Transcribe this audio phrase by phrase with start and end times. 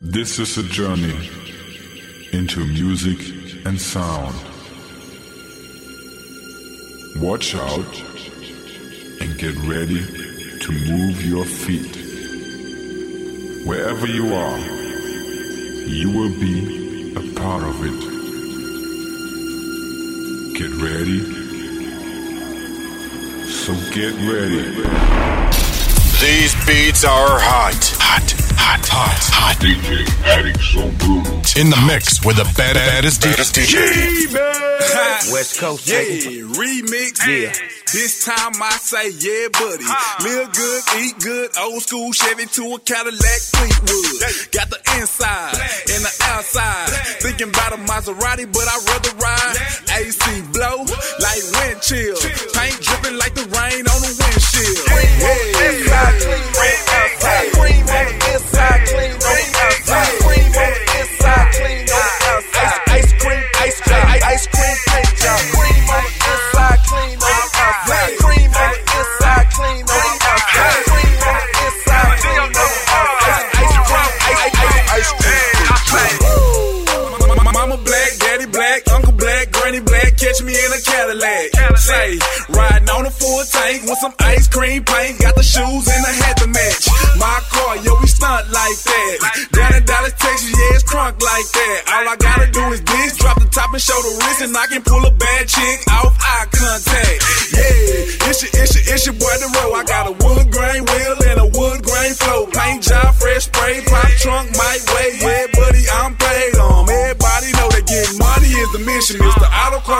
[0.00, 1.30] This is a journey
[2.32, 4.34] into music and sound.
[7.22, 8.02] Watch out
[9.20, 10.04] and get ready
[10.58, 11.96] to move your feet.
[13.66, 14.58] Wherever you are,
[15.86, 18.14] you will be a part of it.
[20.58, 21.20] Get ready.
[23.48, 24.72] So get ready.
[26.20, 27.74] These beats are hot.
[28.00, 29.56] Hot, hot, hot, hot.
[29.60, 31.34] DJ Addict So Brutal.
[31.60, 33.74] In the mix with the bad, baddest, baddest DJ.
[35.32, 36.42] West Coast, Yeah, baby.
[36.58, 37.18] remix.
[37.26, 37.52] Yeah.
[37.94, 39.86] This time I say, yeah, buddy.
[40.26, 44.50] Live good, eat good, old school Chevy to a Cadillac Fleetwood.
[44.50, 45.54] Got the inside
[45.94, 46.90] and the outside.
[47.22, 49.56] Thinking about a Maserati, but I'd rather ride.
[49.94, 50.82] AC blow
[51.22, 52.18] like wind chill.
[52.50, 54.74] Paint dripping like the rain on the windshield.
[55.54, 57.46] Inside clean on the outside.
[57.54, 58.43] Cream on the inside,
[59.24, 59.83] clean
[80.34, 81.78] catch me in a Cadillac.
[81.78, 82.18] Say,
[82.50, 86.12] riding on a full tank with some ice cream paint, got the shoes and the
[86.22, 86.88] hat to match.
[87.18, 89.16] My car, yo, we stunt like that.
[89.52, 91.78] Down in Dallas, Texas, yeah, it's crunk like that.
[91.94, 94.66] All I gotta do is this, drop the top and show the wrist, and I
[94.66, 97.18] can pull a bad chick off eye contact.
[97.54, 99.74] Yeah, it's your, it's your, it's your boy Dorrough.
[99.74, 102.46] I got a wood grain wheel and a wood grain flow.
[102.50, 106.88] Paint job, fresh spray, pop trunk, might weigh, yeah, buddy, I'm paid on.
[106.88, 109.16] Everybody know that getting money is the mission.
[109.20, 109.43] It's the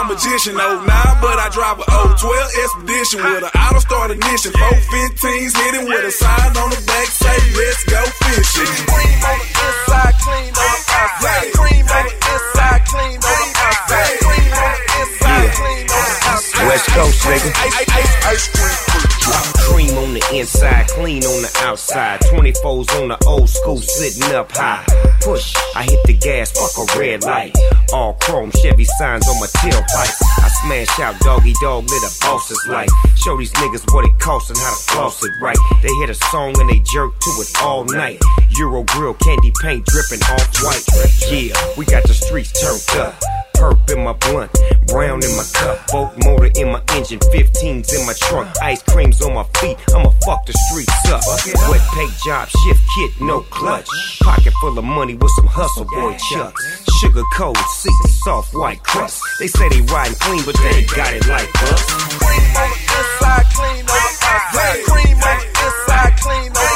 [0.05, 0.55] auto magician.
[0.59, 4.51] Oh, nah, but I drive a 012 Expedition with an auto start ignition.
[4.51, 8.85] 415s hitting with a sign on the back say, let's go fishing.
[8.85, 11.53] Cream on the inside, clean on the outside.
[11.53, 14.19] Cream on the inside, clean on the outside.
[14.19, 16.67] Cream on the inside, clean on the outside.
[16.67, 17.49] West Coast, nigga.
[17.55, 18.84] Ice, ice, ice, ice cream.
[19.25, 22.19] Cream on the inside, clean on the outside.
[22.21, 24.85] 24s on the old school, sitting up high.
[25.21, 27.55] Push, I hit the gas, fuck a red light.
[27.91, 30.15] All chrome Chevy signs on my tailpipe.
[30.37, 32.89] I smash out doggy dog, lit a boss's life.
[33.15, 35.57] Show these niggas what it costs and how to floss it right.
[35.81, 38.21] They hit a song and they jerk to it all night.
[38.57, 40.85] Euro grill, candy paint dripping off white.
[41.29, 43.15] Yeah, we got the streets turned up.
[43.55, 44.51] Perp in my blunt,
[44.87, 49.21] brown in my cup, boat motor in my engine, 15s in my trunk, ice creams
[49.21, 49.77] on my feet.
[49.95, 51.21] I'ma fuck the streets up.
[51.69, 53.87] Wet pay job, shift kit, no clutch.
[54.21, 56.83] Pocket full of money with some hustle boy chucks.
[56.99, 59.21] Sugar cold seats, soft white crust.
[59.39, 61.83] They say they riding clean, but they ain't got it like us.
[62.19, 64.83] Cream on the inside, clean on the outside.
[64.83, 66.74] Cream on the inside, clean on the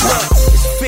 [0.00, 0.37] cream.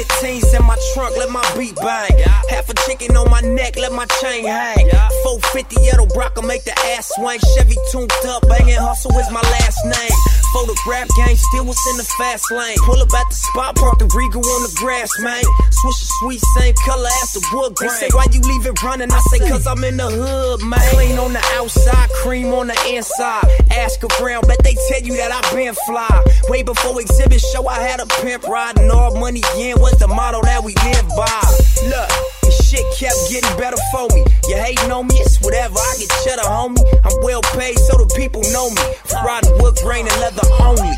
[0.01, 2.17] It's 15s in my trunk, let my beat bang.
[2.49, 4.89] Half a chicken on my neck, let my chain hang.
[4.89, 7.39] 450 Edo Bronco make the ass swing.
[7.55, 10.17] Chevy tuned up, banging hustle is my last name.
[10.53, 12.77] Photograph game, still was in the fast lane.
[12.83, 15.45] Pull up at the spot, park the Regal on the grass, man.
[15.71, 17.91] Swish a sweet, same color as the wood grain.
[17.91, 19.13] They say, why you leave it running?
[19.13, 20.81] I say, cause I'm in the hood, man.
[20.91, 23.47] Clean on the outside, cream on the inside.
[23.71, 26.25] Ask around, bet they tell you that I been fly.
[26.49, 30.41] Way before exhibit show, I had a pimp riding all money in was the motto
[30.43, 31.43] that we live by.
[31.87, 32.11] Look,
[32.43, 34.25] the shit kept getting better for me.
[34.49, 35.79] You hating on me, it's whatever.
[35.79, 36.83] I get cheddar, homie.
[37.05, 38.83] I'm well paid, so the people know me.
[39.25, 40.95] Riding wood grain and leather only.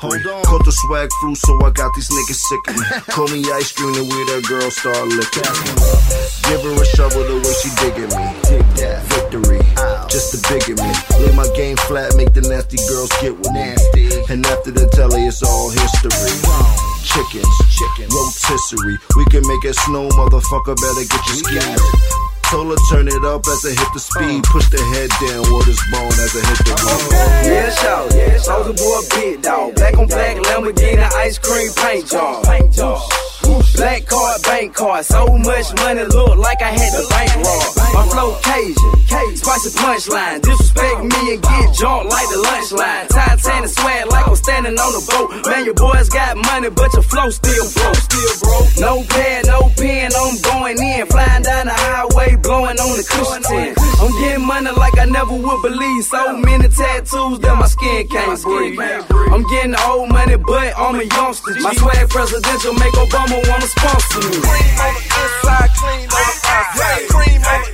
[0.00, 0.22] Slippery.
[0.44, 2.86] Caught the swag flu, so I got these niggas sick of me.
[3.12, 5.44] Call me ice cream the way that girl start licking.
[6.48, 8.26] Give her a shovel the way she digging me.
[9.14, 9.62] Victory,
[10.08, 10.90] just the bigger me.
[11.24, 13.74] Lay my game flat, make the nasty girls get with me.
[14.30, 16.34] And after the telly, it's all history.
[17.04, 18.98] Chickens, chicken, rotisserie.
[19.16, 20.74] We can make it snow, motherfucker.
[20.76, 22.23] Better get your skis.
[22.54, 24.44] Her turn it up as I hit the speed.
[24.44, 27.10] Push the head down, water's bone as I hit the road.
[27.50, 28.14] Yeah, shout.
[28.14, 29.74] Yeah, Soulja Boy, big dog.
[29.74, 32.44] Black on black Lamborghini, ice cream paint job.
[33.76, 35.04] Black card, bank card.
[35.04, 37.68] So much money, look like I had the bank rob.
[37.94, 40.40] My flow Cajun, spicy punchline.
[40.42, 43.06] Disrespect me and get jumped like the lunch line.
[43.08, 45.46] Titanic swag like I'm standing on a boat.
[45.46, 47.96] Man, your boys got money, but your flow still broke.
[47.96, 48.70] Still broke.
[48.78, 51.06] No pad, no pen, I'm going in.
[51.06, 53.74] Flying down the highway, blowing on the cushion tin.
[53.98, 56.04] I'm getting money like I never would believe.
[56.04, 58.78] So many tattoos that my skin can't breathe.
[59.34, 61.58] I'm getting old money, but I'm a youngster.
[61.60, 64.38] My swag presidential make Obama wanna sponsor me.
[64.40, 67.08] Cream on the inside, clean on the outside.
[67.08, 67.73] Cream on the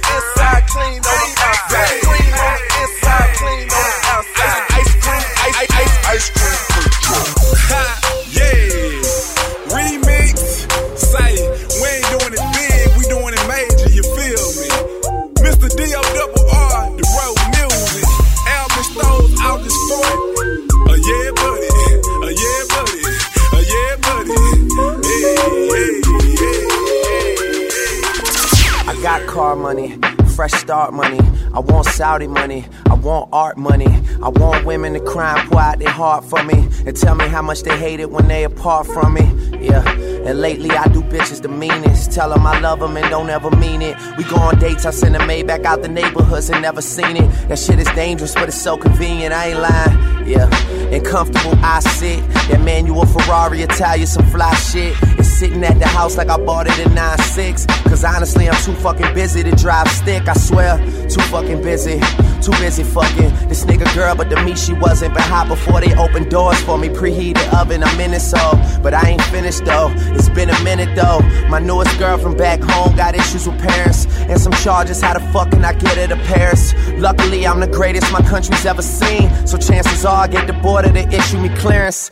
[29.10, 29.98] got car money,
[30.36, 31.18] fresh start money.
[31.52, 33.92] I want Saudi money, I want art money.
[34.22, 37.26] I want women to cry and pour out their heart for me and tell me
[37.26, 39.26] how much they hate it when they apart from me.
[39.58, 39.82] Yeah,
[40.28, 42.12] and lately I do bitches the meanest.
[42.12, 43.96] Tell them I love them and don't ever mean it.
[44.16, 47.28] We go on dates, I send a Maybach out the neighborhoods and never seen it.
[47.48, 50.28] That shit is dangerous, but it's so convenient, I ain't lying.
[50.28, 50.48] Yeah,
[50.94, 52.20] and comfortable I sit.
[52.50, 54.94] That manual Ferrari, Italian, some fly shit.
[55.40, 57.66] Sitting at the house like I bought it in 9-6.
[57.88, 60.28] Cause honestly, I'm too fucking busy to drive stick.
[60.28, 60.76] I swear,
[61.08, 61.98] too fucking busy.
[62.42, 65.14] Too busy fucking this nigga girl, but to me she wasn't.
[65.14, 66.90] Been hot before they opened doors for me.
[66.90, 68.52] Preheated oven, I'm in it so.
[68.82, 69.90] But I ain't finished though.
[70.12, 71.20] It's been a minute though.
[71.48, 75.00] My newest girl from back home got issues with parents and some charges.
[75.00, 76.74] How the fuck can I get her to Paris?
[76.98, 79.30] Luckily, I'm the greatest my country's ever seen.
[79.46, 82.10] So chances are I get the border to issue me clearance.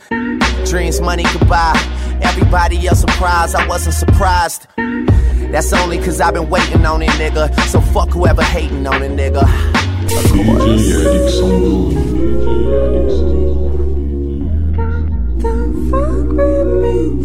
[0.65, 1.73] Dreams money could buy.
[2.21, 4.67] Everybody else surprised, I wasn't surprised.
[5.51, 7.53] That's only cause I've been waiting on it, nigga.
[7.67, 9.43] So fuck whoever hating on it, nigga.
[9.43, 10.31] Of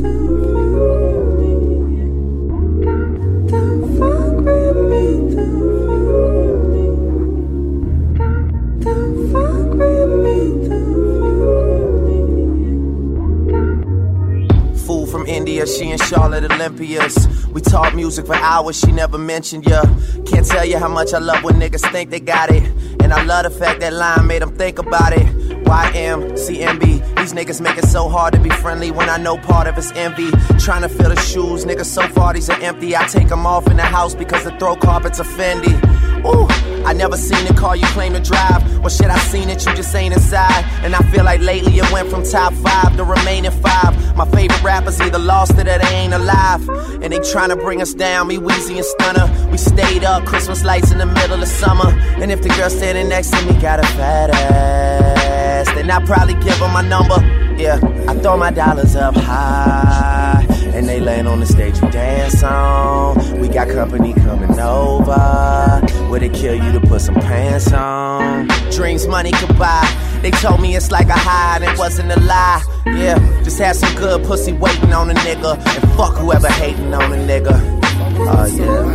[0.02, 0.23] course.
[15.66, 17.46] She and Charlotte Olympias.
[17.48, 19.82] We talk music for hours, she never mentioned ya.
[20.26, 22.62] Can't tell you how much I love when niggas think they got it.
[23.02, 25.26] And I love the fact that line made them think about it.
[25.64, 29.78] YMCMB, these niggas make it so hard to be friendly when I know part of
[29.78, 30.30] it's envy.
[30.58, 32.94] Trying to fill the shoes, niggas so far these are empty.
[32.94, 35.74] I take them off in the house because the throw carpets are Fendi.
[36.26, 36.46] Ooh,
[36.84, 38.62] I never seen the car you claim to drive.
[38.84, 40.64] Or shit, I seen it, you just ain't inside.
[40.82, 44.16] And I feel like lately it went from top five to remaining five.
[44.16, 46.68] My favorite rappers either lost it or they ain't alive.
[47.02, 49.50] And they tryna bring us down, me, Weezy, and Stunner.
[49.50, 51.88] We stayed up, Christmas lights in the middle of summer.
[52.20, 56.34] And if the girl standing next to me got a fat ass, then I probably
[56.34, 57.16] give her my number.
[57.56, 57.78] Yeah,
[58.08, 60.44] I throw my dollars up high.
[60.74, 63.40] And they land on the stage and dance on.
[63.40, 65.80] We got company coming over.
[66.10, 68.48] Would it kill you to put some pants on?
[68.72, 69.88] Dreams money could buy.
[70.20, 72.62] They told me it's like a high and it wasn't a lie.
[72.86, 75.56] Yeah, just have some good pussy waiting on a nigga.
[75.56, 77.60] And fuck whoever hating on a nigga.
[78.26, 78.94] Oh yeah.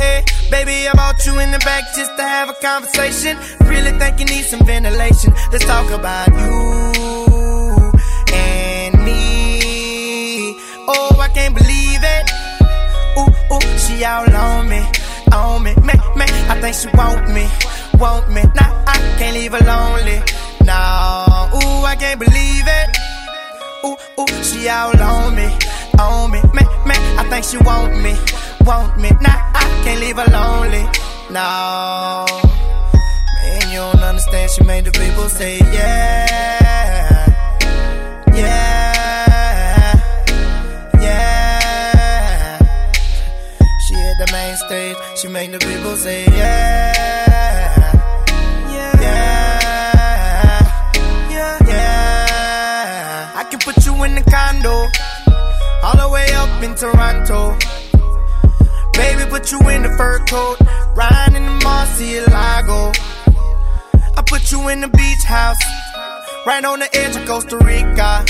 [0.00, 3.36] Hey, baby, I brought you in the back just to have a conversation.
[3.68, 5.34] Really think you need some ventilation.
[5.52, 7.92] Let's talk about you
[8.32, 10.56] and me.
[10.88, 12.30] Oh, I can't believe it.
[13.18, 14.80] Ooh, ooh, she all on me,
[15.32, 16.26] on me, me, me.
[16.48, 17.46] I think she want me,
[17.98, 18.42] want me.
[18.56, 20.18] Nah, I can't leave her lonely.
[20.64, 20.80] No,
[21.60, 22.88] ooh, I can't believe it.
[23.84, 25.44] Ooh, ooh, she all on me,
[25.98, 26.96] on me, me, me.
[27.20, 28.16] I think she want me,
[28.64, 29.10] want me.
[29.20, 30.84] Nah, I can't leave her lonely.
[31.30, 32.26] No,
[33.36, 34.50] man, you don't understand.
[34.50, 37.26] She made the people say yeah,
[38.34, 39.94] yeah,
[41.00, 42.58] yeah.
[43.86, 46.94] She hit the main stage, She make the people say yeah.
[48.70, 49.00] Yeah.
[51.30, 51.58] Yeah.
[51.66, 53.32] Yeah.
[53.36, 54.88] I can put you in the condo.
[55.82, 57.56] All the way up in Toronto.
[59.30, 60.58] Put you in the fur coat.
[60.94, 62.92] Riding in the Murcielago.
[64.18, 65.62] I put you in the beach house.
[66.46, 68.24] Right on the edge of Costa Rica.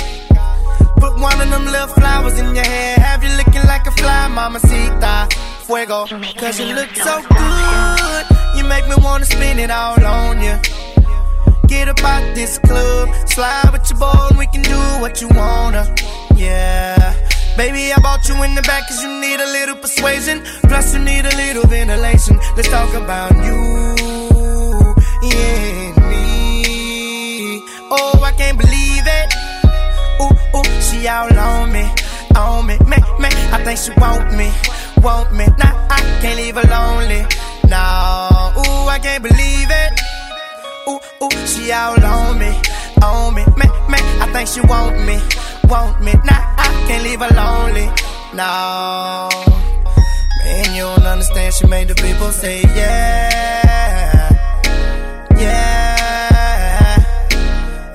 [0.98, 2.96] Put one of them little flowers in your hair.
[2.96, 5.28] Have you looking like a fly, mamacita.
[5.64, 6.06] Fuego.
[6.36, 8.26] Cause you look so good.
[8.56, 10.58] You make me wanna spin it all on you.
[11.66, 13.08] Get up out this club.
[13.26, 15.86] Slide with your boy and we can do what you wanna.
[16.36, 17.39] Yeah.
[17.60, 20.40] Baby, I bought you in the back cause you need a little persuasion.
[20.62, 22.40] Plus, you need a little ventilation.
[22.56, 23.60] Let's talk about you.
[25.28, 27.60] Yeah, me.
[27.90, 29.28] Oh, I can't believe it.
[30.22, 31.84] Ooh, ooh, she all on me,
[32.34, 33.28] on me, me, me.
[33.52, 34.50] I think she want me,
[35.02, 35.44] want me.
[35.58, 37.26] Nah, I can't leave her lonely.
[37.68, 40.00] Nah, ooh, I can't believe it.
[40.88, 42.58] Ooh, ooh, she all on me,
[43.02, 43.98] on me, me, me.
[44.24, 45.20] I think she want me,
[45.70, 46.12] want me.
[46.12, 47.86] Nah, I can't leave her lonely.
[48.34, 49.28] No,
[50.44, 51.54] man, you don't understand.
[51.54, 54.30] She made the people say yeah,
[55.36, 56.96] yeah,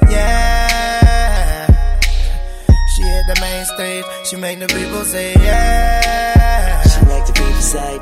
[0.09, 1.67] yeah.
[2.95, 4.05] She hit the main stage.
[4.25, 6.81] She made the people say yeah.
[6.83, 7.99] She make the people say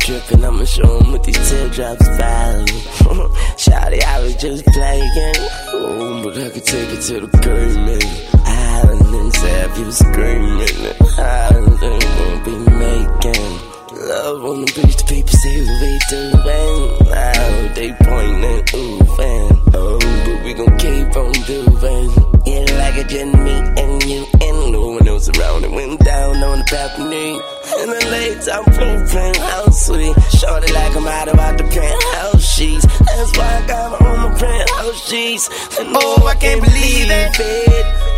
[0.00, 2.66] tripping, I'ma show 'em what these teardrops value.
[3.62, 5.34] Shawty, I was just playing.
[5.72, 8.04] Oh, but I could take it to the pavement.
[8.46, 10.78] Island and have you screaming.
[11.18, 11.80] Island
[12.18, 13.52] won't be making.
[14.08, 16.32] Love on the beach, the people what we doing.
[17.10, 22.10] Now they pointing, ooh, and oh, but we gon' keep on doing.
[22.46, 25.64] Yeah, like it just me and you and no one else around.
[25.64, 27.38] It went down on the balcony.
[27.80, 30.14] In the late time, pooping, how sweet.
[30.36, 32.84] Shorty like I'm out about the penthouse sheets.
[32.84, 35.48] That's why I got on my penthouse sheets.
[35.78, 37.40] And Oh, I can't believe it.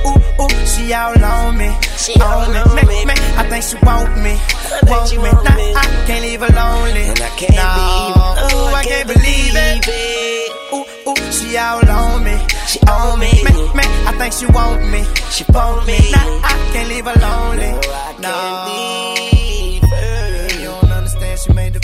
[0.03, 1.71] Ooh, ooh, she all on me.
[1.97, 3.05] She all on me, me.
[3.07, 3.15] me.
[3.39, 4.35] I think she want me.
[4.35, 5.31] think Want she me.
[5.31, 5.75] want Nah, me.
[5.77, 7.05] I can't leave her lonely.
[7.07, 7.71] And I can't no.
[7.71, 9.87] believe Ooh, I can't believe it.
[9.87, 10.75] it.
[10.75, 12.35] Ooh, ooh, she all on me.
[12.67, 13.31] She on me.
[13.47, 13.87] Me, me.
[14.11, 15.07] I think she want me.
[15.31, 15.99] She want me.
[16.11, 17.71] Nah, I can't leave her lonely.
[17.71, 19.32] No, I can't leave
[21.43, 21.82] She made the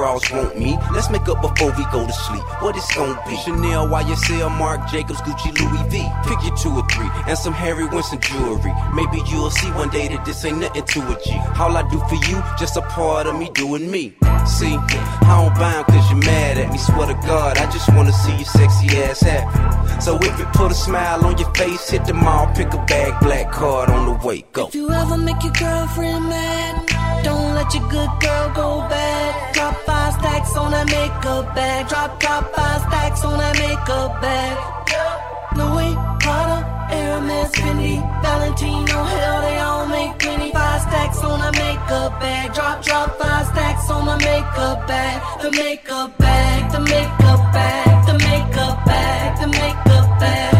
[0.00, 0.78] bras want me.
[0.94, 2.42] Let's make up before we go to sleep.
[2.62, 3.36] What it's gonna be?
[3.44, 5.94] Chanel, YSL, Marc Jacobs, Gucci, Louis V.
[6.26, 8.72] Pick your two or three, and some Harry Winston jewelry.
[8.94, 11.36] Maybe you'll see one day that this ain't nothing to a G.
[11.60, 14.16] All I do for you, just a part of me doing me.
[14.46, 18.12] See, I don't bound cause you're mad at me, swear to God, I just wanna
[18.12, 20.00] see you sexy ass happy.
[20.00, 23.20] So if it put a smile on your face, hit the mall, pick a bag,
[23.20, 24.68] black card on the way, go.
[24.68, 26.89] If you ever make your girlfriend mad,
[27.60, 29.54] let your good girl go bad.
[29.54, 31.88] Drop five stacks on that makeup bag.
[31.88, 34.56] Drop, drop five stacks on that makeup bag.
[35.58, 36.58] Louis, Prada,
[36.92, 40.50] Hermes, Fendi, Valentino, hell they all make plenty.
[40.52, 42.54] Five stacks on that makeup bag.
[42.54, 45.16] Drop, drop five stacks on the makeup bag.
[45.42, 50.59] The makeup bag, the makeup bag, the makeup bag, the makeup bag,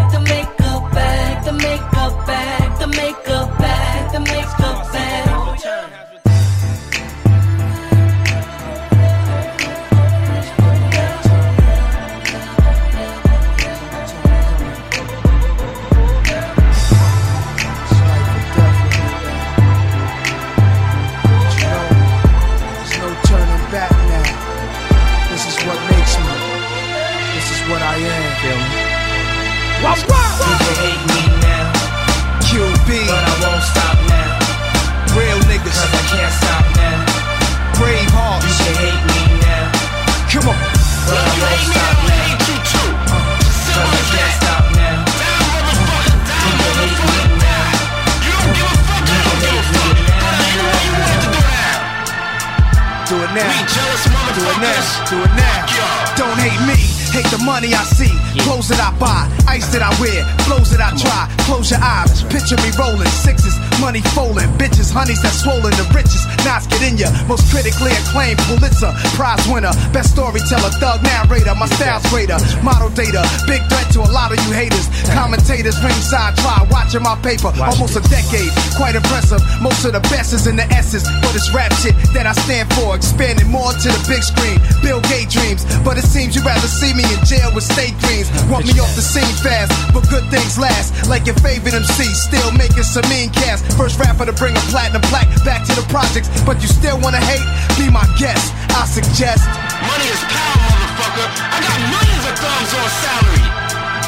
[77.20, 77.62] Watching my paper.
[77.62, 78.50] Almost a decade.
[78.76, 79.40] Quite impressive.
[79.60, 81.04] Most of the best is in the S's.
[81.20, 82.96] But it's rap shit that I stand for.
[82.96, 84.58] Expanding more to the big screen.
[84.82, 85.64] Bill Gates dreams.
[85.84, 88.28] But it seems you'd rather see me in jail with state dreams.
[88.48, 89.72] Want me off the scene fast.
[89.92, 91.08] But good things last.
[91.08, 92.04] Like your favorite MC.
[92.14, 93.60] Still making some mean cash.
[93.76, 96.28] First rapper to bring a platinum plaque back to the projects.
[96.44, 97.44] But you still wanna hate?
[97.76, 98.52] Be my guest.
[98.76, 99.44] I suggest.
[99.84, 101.26] Money is power, motherfucker.
[101.52, 103.44] I got millions of thumbs on salary.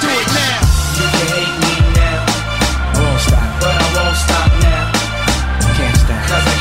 [0.00, 0.51] Do it now.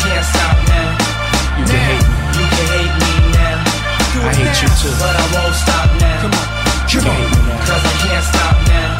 [0.02, 0.98] Can't stop now.
[1.62, 2.18] You can hate me.
[2.42, 3.62] You can hate me now,
[4.26, 4.94] I hate you too.
[4.98, 6.22] but I won't stop now.
[6.26, 6.48] Come on.
[6.90, 7.22] Come on.
[7.70, 8.98] Cause I can't stop now.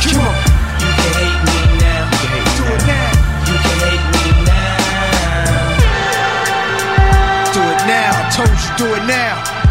[0.00, 0.34] Come on.
[0.80, 2.00] You can hate me now.
[2.56, 3.12] Do it now.
[3.44, 4.72] You can hate me now.
[7.52, 8.10] Do it now.
[8.16, 9.67] I told you, do it now.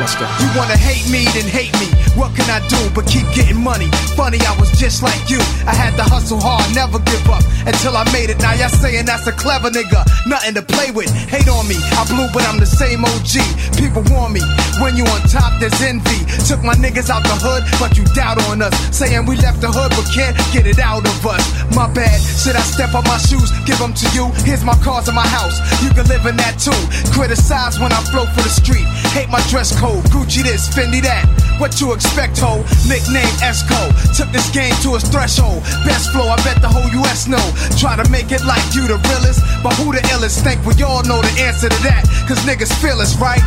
[0.00, 0.24] Let's go.
[0.40, 1.92] You wanna hate me, then hate me.
[2.16, 3.92] What can I do but keep getting money?
[4.16, 5.36] Funny, I was just like you.
[5.68, 8.40] I had to hustle hard, never give up until I made it.
[8.40, 11.12] Now y'all saying that's a clever nigga, nothing to play with.
[11.28, 13.44] Hate on me, I blew, but I'm the same OG.
[13.76, 14.40] People warn me
[14.80, 16.24] when you on top, there's envy.
[16.48, 18.72] Took my niggas out the hood, but you doubt on us.
[18.96, 21.44] Saying we left the hood, but can't get it out of us.
[21.76, 24.32] My bad, should I step up my shoes, give them to you?
[24.48, 26.80] Here's my cars in my house, you can live in that too.
[27.12, 28.88] Criticize when I flow for the street.
[29.10, 31.26] Hate my dress code, Gucci this, Fendi that.
[31.58, 32.62] What you expect, ho?
[32.86, 33.90] Nickname Esco.
[34.14, 35.66] Took this game to its threshold.
[35.82, 37.42] Best flow, I bet the whole US know.
[37.74, 40.46] Try to make it like you the realest, but who the illest?
[40.46, 42.06] Think we all know the answer to that.
[42.30, 43.42] Cause niggas feel us, right?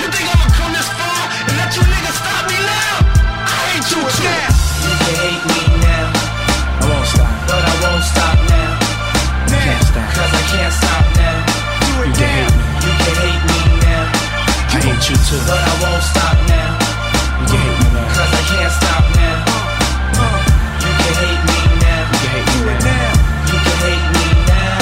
[0.00, 2.96] You think I'ma come this far and let you niggas stop me now?
[3.44, 4.24] I ain't you Do too.
[4.24, 4.48] now.
[4.88, 7.32] You can hate me now, I won't stop.
[7.44, 8.72] but I won't stop now.
[9.52, 9.64] Now.
[9.68, 10.08] Can't stop.
[10.16, 11.38] Cause I can't stop now.
[11.84, 12.57] Do it
[15.08, 15.36] you to.
[15.48, 16.76] But I won't stop now.
[17.40, 18.12] You can hate me now.
[18.12, 19.40] Cause I can't stop now.
[20.20, 20.38] Uh,
[20.84, 22.12] you can hate me now.
[22.12, 23.08] You can hate me now.
[23.48, 24.76] You can hate me now.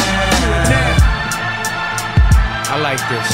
[2.75, 3.29] I like this.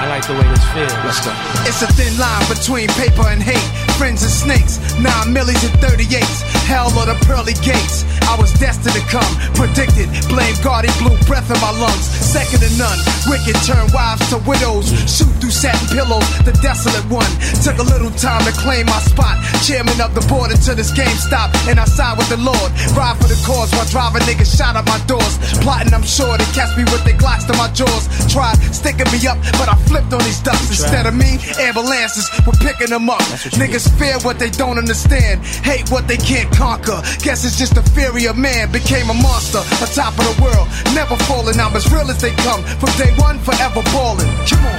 [0.00, 0.92] I like the way this feels.
[1.04, 1.32] Let's go.
[1.68, 3.68] It's a thin line between paper and hate.
[4.00, 4.80] Friends and snakes.
[4.98, 6.42] Nine millies and 38s.
[6.64, 8.04] Hell or the pearly gates.
[8.28, 10.08] I was destined to come, predicted.
[10.28, 12.04] Blame God, he blew breath in my lungs.
[12.04, 12.98] Second to none.
[13.28, 14.90] Wicked turn wives to widows.
[15.08, 17.28] Shoot through satin pillows, the desolate one.
[17.64, 19.40] Took a little time to claim my spot.
[19.64, 21.56] Chairman of the board until this game stopped.
[21.68, 22.70] And I side with the Lord.
[22.96, 25.38] Ride for the cause while driving niggas shot at my doors.
[25.64, 28.08] Plotting, I'm sure they catch me with their glocks to my jaws.
[28.32, 30.68] Tried sticking me up, but I flipped on these ducks.
[30.68, 33.22] Instead of me, ambulances were picking them up.
[33.56, 37.00] Niggas fear what they don't understand, hate what they can't conquer.
[37.22, 40.70] Guess it's just a fury of man became a monster, on top of the world,
[40.94, 41.58] never falling.
[41.58, 44.30] I'm as real as they come, from day one, forever balling.
[44.46, 44.78] Come on.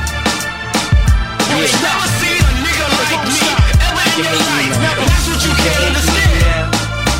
[1.52, 3.43] Never seen a nigga like me
[3.84, 4.71] ever in your life.
[5.04, 6.65] That's what you can't understand.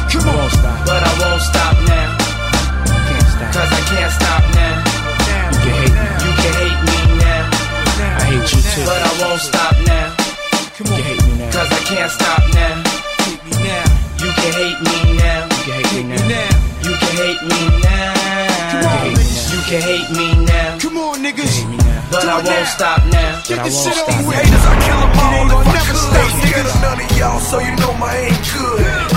[0.08, 0.48] Come on.
[0.88, 2.10] But I won't stop now.
[3.52, 4.76] Cause I can't stop now.
[5.52, 6.08] You can hate me.
[6.24, 7.44] You can hate me now.
[8.16, 8.88] I hate you too.
[8.88, 10.08] But I won't stop now.
[10.80, 11.52] You hate me now.
[11.52, 12.76] Cause I can't stop now.
[14.24, 15.55] You can hate me now.
[15.66, 16.50] You can hate me now.
[16.84, 18.14] You can hate me now.
[19.50, 20.78] You can hate me now.
[20.78, 21.66] Come on, niggas.
[22.12, 23.42] But I won't stop now.
[23.48, 24.36] Get this shit over with.
[24.38, 26.82] Haters, I kill 'em It all if I never stop, niggas.
[26.82, 29.15] none of y'all, so you know my aim good.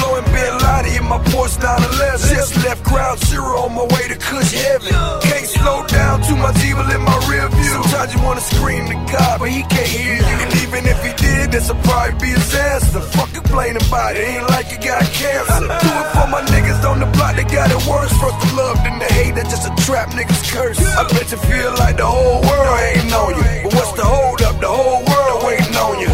[0.78, 2.34] Laden in my Porsche 911.
[2.34, 4.92] Just left ground zero on my way to Kush heaven.
[5.22, 7.82] Can't slow down to my Jeeble in my rear view.
[7.82, 10.36] Sometimes you wanna scream to God, but he can't hear you.
[10.44, 13.00] And even if he did, this'll probably be his answer.
[13.00, 15.66] Fuck complaining about it, ain't like you got cancer.
[15.66, 18.12] Do it for my niggas on the block, they got it worse.
[18.20, 20.78] First the love, then the hate, that's just a trap niggas curse.
[20.96, 23.44] I bet you feel like the whole world ain't on you.
[23.64, 24.60] But what's the hold up?
[24.60, 26.08] The whole world waiting on you.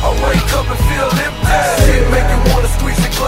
[0.00, 1.38] I wake up and feel empty.
[1.84, 2.37] Shit make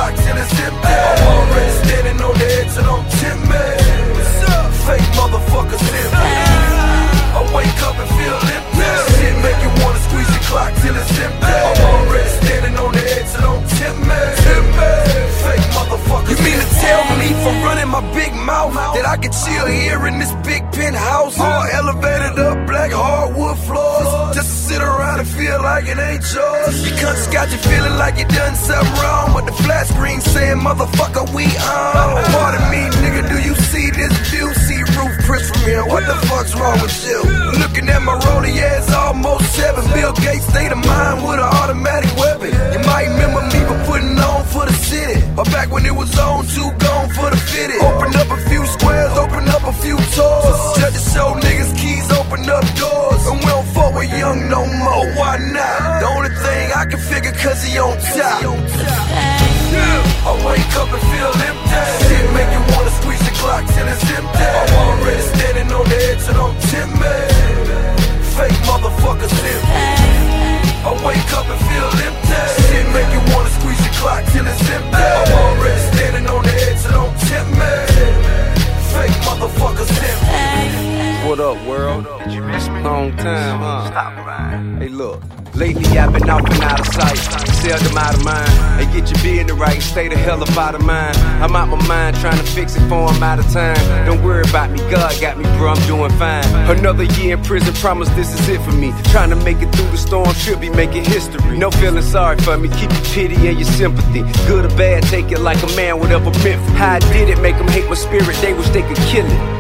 [0.01, 0.89] the till it's empty.
[0.89, 3.65] I'm already standing on the edge, don't tempt me.
[4.89, 6.33] Fake motherfuckers empty.
[7.37, 8.89] I wake up and feel empty.
[9.17, 11.55] Shit make you wanna squeeze the clock till it's empty.
[11.69, 14.01] I'm already standing on the edge, so don't tempt
[16.45, 20.19] mean to tell me from running my big mouth that I can chill here in
[20.19, 21.39] this big penthouse?
[21.39, 24.35] All elevated up, black hardwood floors.
[24.35, 26.75] Just to sit around and feel like it ain't yours.
[26.85, 29.33] You just got you feeling like you done something wrong.
[29.35, 32.25] But the flat screen saying, motherfucker, we on.
[32.33, 34.49] Pardon me, nigga, do you see this view?
[34.55, 35.85] See roof Chris from here.
[35.85, 37.21] What the fuck's wrong with you?
[37.61, 39.85] Looking at my rollie ass almost seven.
[39.93, 40.40] Bill Gates
[57.79, 58.43] on top.
[60.27, 61.83] I wake up and feel empty.
[62.07, 64.43] Shit make you wanna squeeze the clock till it's empty.
[64.43, 67.15] I'm already standing on the edge, don't tempt me.
[68.35, 69.33] Fake motherfuckers.
[70.83, 72.43] I wake up and feel empty.
[72.67, 74.97] Shit make you wanna squeeze the clock till it's empty.
[74.97, 77.73] I'm already standing on the edge, don't tempt me.
[78.95, 79.91] Fake motherfuckers.
[81.27, 82.07] What up, world?
[82.25, 82.70] Did you miss?
[82.83, 83.87] Long time, huh?
[83.91, 85.23] Stop Hey, look.
[85.55, 87.19] Lately I've been off and out of sight,
[87.61, 88.51] seldom out of mind.
[88.81, 91.15] And get your being the right, stay the hell up out of mine.
[91.43, 93.77] I'm out my mind trying to fix it for I'm out of time.
[94.07, 96.45] Don't worry about me, God got me, bro, I'm doing fine.
[96.71, 98.95] Another year in prison, promise this is it for me.
[99.11, 101.59] Trying to make it through the storm, should be making history.
[101.59, 104.23] No feeling sorry for me, keep your pity and your sympathy.
[104.47, 106.79] Good or bad, take it like a man, whatever meant for me.
[106.79, 109.60] How I did it, make them hate my spirit, they wish they could kill it.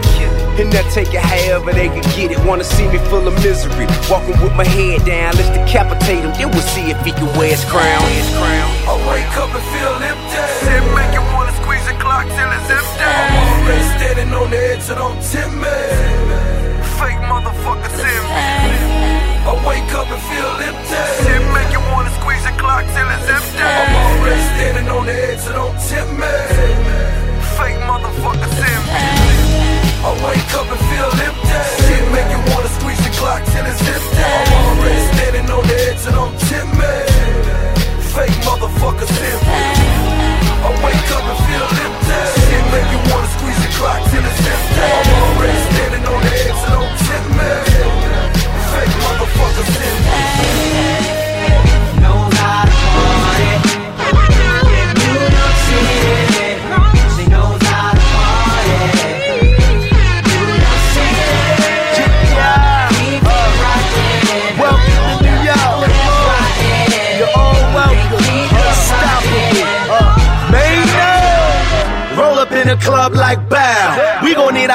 [0.60, 2.38] And I take it however they can get it.
[2.44, 3.88] Wanna see me full of misery.
[4.12, 6.36] Walking with my head down, let's decapitate him.
[6.36, 8.04] Then we'll see if he can wear his crown.
[8.04, 10.44] I wake up and feel empty.
[10.60, 13.08] Shit make you wanna squeeze the clock till it's empty.
[13.08, 15.76] I'm already standing on the edge, so don't tempt me.
[17.00, 18.76] Fake motherfuckers empty.
[19.48, 21.00] I wake up and feel empty.
[21.24, 23.64] Shit make you wanna squeeze the clock till it's empty.
[23.64, 26.36] I'm already standing on the edge, so don't tempt me.
[27.56, 29.69] Fake motherfuckers empty.
[30.02, 31.60] I wake up and feel empty.
[31.84, 34.22] Shit make you wanna squeeze the clock till it's empty.
[34.24, 36.70] I'm already standing on the edge, so don't tempt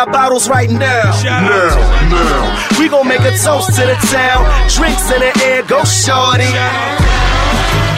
[0.05, 1.11] our bottles right now.
[1.23, 1.41] Now,
[2.09, 2.79] now.
[2.79, 4.45] We gon' make a toast to the town.
[4.69, 6.49] Drinks in the air, go shorty.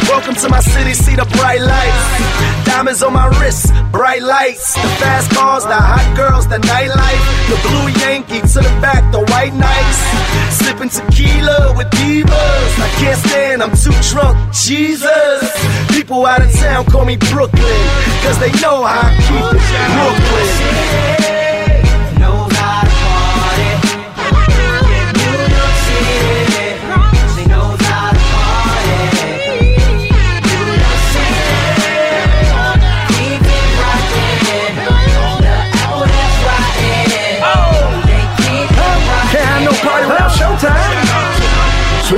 [0.07, 2.65] Welcome to my city, see the bright lights.
[2.65, 4.73] Diamonds on my wrist, bright lights.
[4.75, 7.23] The fast cars, the hot girls, the nightlife.
[7.49, 9.99] The blue Yankee to the back, the white nights.
[10.55, 12.79] Sipping tequila with divas.
[12.79, 15.43] I can't stand, I'm too drunk, Jesus.
[15.91, 17.81] People out of town call me Brooklyn,
[18.23, 21.27] cause they know how I keep it.
[21.27, 21.46] Brooklyn.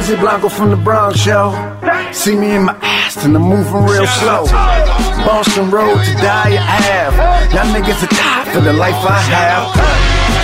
[0.09, 1.53] Swizzy Blanco from the Bronx, yo.
[2.11, 4.45] See me in my ass and I'm moving real slow.
[5.23, 7.15] Boston Road to Dyre Ave.
[7.53, 9.69] Y'all niggas are tired for the life I have.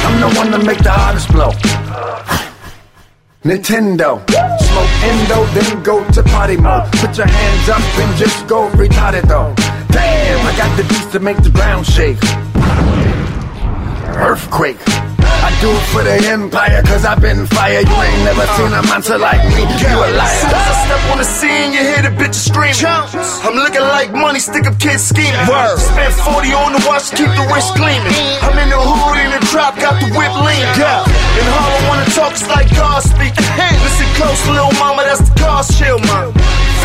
[0.06, 1.50] I'm the one to make the hardest blow.
[3.44, 4.22] Nintendo.
[4.62, 6.86] Smoke endo, then go to party mode.
[6.92, 9.52] Put your hands up and just go retarded though.
[9.90, 12.22] Damn, I got the beats to make the ground shake.
[14.16, 15.15] Earthquake.
[15.46, 17.78] I do it for the empire, cause I've been fire.
[17.78, 19.62] You ain't never seen a monster like me.
[19.62, 20.42] You a liar.
[20.42, 22.82] As I step on the scene, you hear the bitches screaming.
[23.46, 25.38] I'm looking like money, stick up kids scheming.
[25.46, 25.78] Word.
[25.78, 28.10] Spent 40 on the watch, keep the wrist gleaming.
[28.42, 30.66] I'm in the hood, in the drop, got the whip lean.
[30.82, 31.06] Yeah.
[31.06, 33.46] In Harlem, wanna talk, it's like God speaking.
[33.86, 36.34] Listen close, little mama, that's the car chill, man.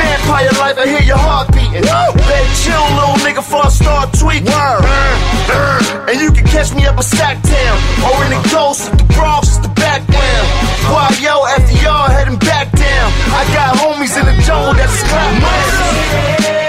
[0.01, 1.85] Vampire life, I hear your heart beating.
[1.85, 4.49] Better chill, little nigga, before I start tweaking.
[4.49, 7.77] Uh, uh, and you can catch me up a Sacktown
[8.09, 10.47] or in the Ghost, of the Bronx the background.
[10.89, 13.07] Why yo, after y'all heading back down?
[13.37, 16.60] I got homies in the jungle that's clap Unstoppable.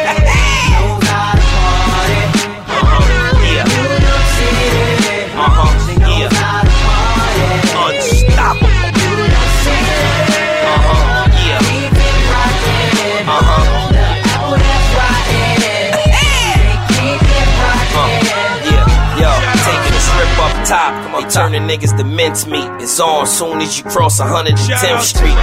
[21.22, 22.82] They turning niggas to mincemeat.
[22.82, 25.38] It's on soon as you cross 110th Street.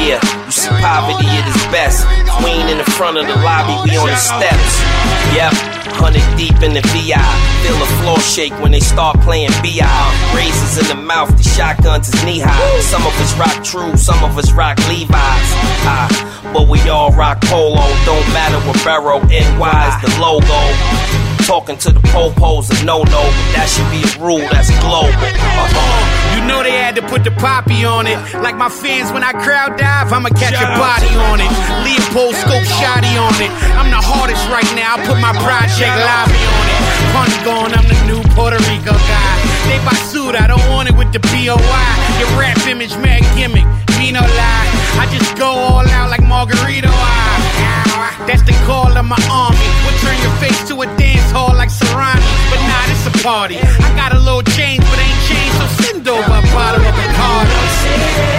[0.00, 2.06] Yeah, you see poverty at its best.
[2.40, 4.72] Queen in the front of the lobby, we on the steps.
[5.36, 5.52] Yep,
[6.00, 7.20] 100 deep in the VI.
[7.60, 9.84] Feel the floor shake when they start playing BI.
[10.32, 12.80] Razors in the mouth, the shotguns is knee high.
[12.80, 15.50] Some of us rock true, some of us rock Levi's.
[15.84, 16.08] Ah,
[16.54, 17.84] but we all rock polo.
[18.08, 21.27] Don't matter what Barrow NY is the logo.
[21.48, 25.08] Talking to the popos a no no, but that should be a rule that's global.
[25.08, 26.36] Uh-huh.
[26.36, 28.20] You know they had to put the poppy on it.
[28.44, 31.48] Like my fans when I crowd dive, I'ma catch a body on it.
[31.88, 33.48] Leopold scope shotty on it.
[33.80, 36.80] I'm the hardest right now, I put my project lobby on it.
[37.16, 39.34] Punch going, I'm the new Puerto Rico guy.
[39.72, 41.88] They buy suit, I don't want it with the BOI.
[42.20, 43.64] Your rap image, mad gimmick,
[43.96, 44.68] me no lie.
[45.00, 46.92] I just go all out like Margarito.
[46.92, 47.88] I,
[48.28, 49.77] that's the call of my army.
[53.28, 53.58] Party.
[53.58, 58.37] I got a little change, but ain't change, so send over a bottle of Bacardi.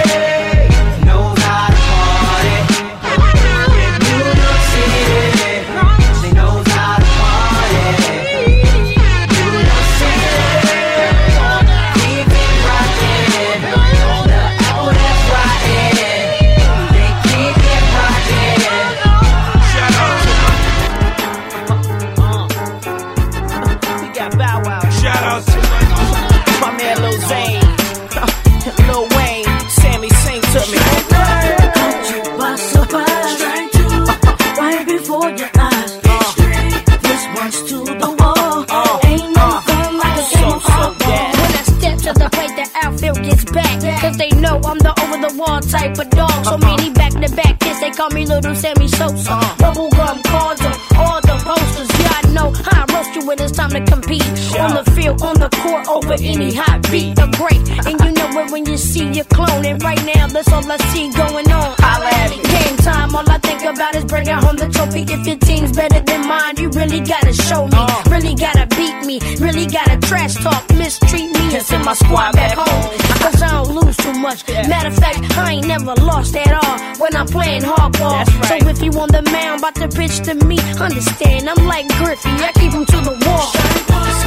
[49.10, 49.40] Sosa.
[49.58, 51.90] Bubblegum cards on all the posters.
[52.00, 54.22] Yeah, I know how I roast you when it's time to compete.
[54.60, 57.16] On the field, on the court, over any hot beat.
[57.16, 59.66] The great, and you know it when you see your clone.
[59.66, 61.76] And right now, that's all I see going on.
[61.80, 62.44] Holla at it.
[62.44, 65.02] Game time, all I think about is bringing home the trophy.
[65.02, 67.78] If your team's better than mine, you really gotta show me.
[67.78, 68.04] Uh.
[68.10, 69.20] Really gotta beat me.
[69.40, 72.94] Really gotta trash talk, mistreat me, and send my squad back home.
[73.24, 74.48] Cause I don't lose too much.
[74.48, 78.26] Matter of fact, I ain't never lost at all when I'm playing hardball.
[78.48, 82.30] So if you on the mound, about to pitch to me, understand, I'm like Griffey,
[82.30, 83.52] I keep him to the wall.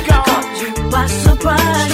[0.09, 1.93] Caught you by surprise.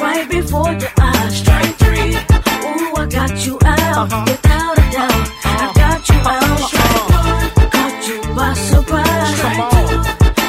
[0.00, 1.38] Right before your eyes.
[1.38, 2.14] Strike three.
[2.14, 4.12] Ooh, I got you out.
[4.12, 4.24] Uh-huh.
[4.26, 5.28] Without a doubt.
[5.44, 5.72] I uh-huh.
[5.82, 6.60] got you out.
[6.64, 7.70] Uh-huh.
[7.74, 9.40] Caught you by surprise.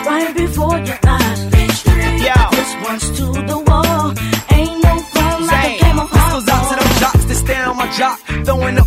[0.06, 1.40] Right before your eyes.
[2.56, 4.14] This one's to the wall.
[4.52, 7.60] Ain't no fun like a game of This goes out to them jocks that stay
[7.62, 8.20] on my jock.
[8.46, 8.85] Throwing the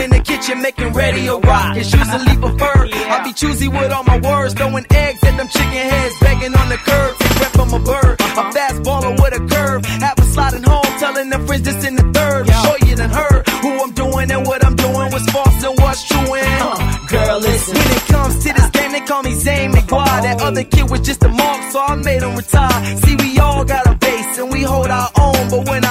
[0.00, 1.76] in the kitchen making radio rock.
[1.76, 2.88] It's usually preferred.
[2.92, 4.54] I be choosy with all my words.
[4.54, 7.18] Throwing eggs at them chicken heads, begging on the curb.
[7.18, 8.14] Take breath from a bird.
[8.20, 9.84] A fast baller with a curve.
[9.84, 12.46] Have a sliding home, telling the friends just in the third.
[12.46, 15.08] Sure you done heard who I'm doing and what I'm doing.
[15.12, 16.34] What's false and what's true.
[16.34, 17.74] And girl, listen.
[17.76, 20.22] When it comes to this game, they call me Zane McGwire.
[20.22, 22.96] That other kid was just a mark, so I made him retire.
[23.02, 25.50] See, we all got a base and we hold our own.
[25.50, 25.89] But when I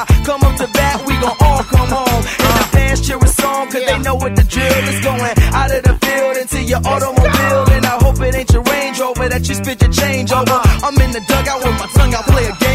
[6.69, 7.65] your automobile.
[7.73, 10.45] And I hope it ain't your Range Rover that you spit your change over.
[10.45, 10.87] Uh-huh.
[10.87, 12.68] I'm in the dugout with my tongue out, play a game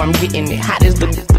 [0.00, 0.60] I'm getting it.
[0.60, 1.37] Hot as the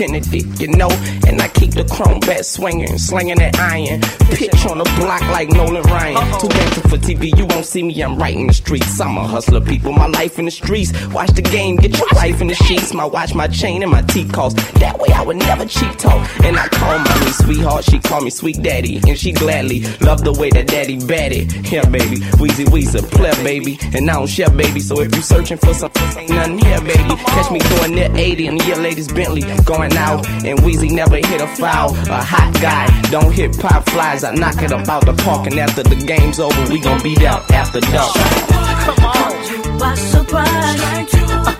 [0.00, 0.88] Kennedy, you know,
[1.28, 4.00] and I keep the chrome bat swinging, slinging that iron.
[4.32, 6.40] Pitch on the block like Nolan Ryan.
[6.40, 8.98] Too gangster for TV, you won't see me, I'm right in the streets.
[8.98, 10.90] I'm a hustler, people, my life in the streets.
[11.08, 12.94] Watch the game, get your wife in the sheets.
[12.94, 14.56] My watch, my chain, and my teeth cost.
[14.80, 16.26] That way I would never cheat talk.
[16.44, 19.02] And I call mommy sweetheart, she call me sweet daddy.
[19.06, 21.70] And she gladly love the way that daddy batted.
[21.70, 23.78] Yeah, baby, Weezy Weezer, play baby.
[23.94, 24.80] And I don't share, baby.
[24.80, 27.14] So if you searching for something, ain't nothing here, baby.
[27.36, 29.42] Catch me doing net 80 in your lady's Bentley.
[29.64, 31.94] Going out, and Weezy never hit a foul.
[32.08, 34.24] A hot guy, don't hit pop flies.
[34.24, 37.50] I knock it about the park, and after the game's over, we gon' be out
[37.50, 38.14] after dark.
[38.14, 40.80] Caught you by surprise.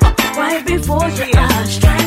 [0.36, 1.99] Right before your eyes.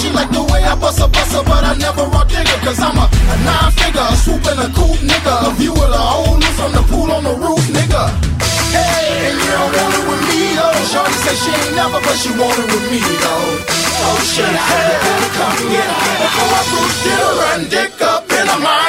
[0.00, 2.56] She like the way I bust a buster, but I never rock digger.
[2.64, 5.34] Cause I'm a, a nine figure, a swoop and a cool nigga.
[5.44, 8.08] A view of the whole new from the pool on the roof, nigga.
[8.72, 10.88] Hey, and you don't want it with me though.
[10.88, 13.44] Shorty say she ain't never, but she want it with me though.
[14.08, 16.16] Oh shit, I had to come get her.
[16.24, 16.62] Before I
[17.04, 18.79] get her, run dick up in her mind.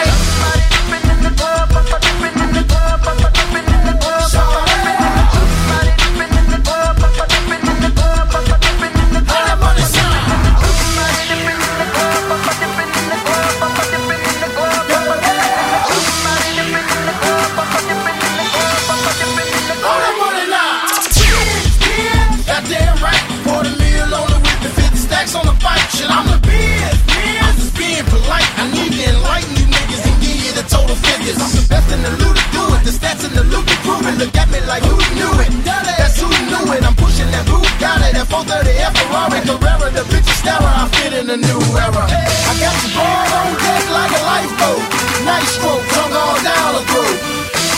[38.41, 42.05] 438 Ferrari Carrera, the bitch is sterile, I fit in a new era.
[42.09, 44.81] I got the ball on deck like a lifeboat.
[45.29, 47.17] Nice stroke, tongue all down the throat.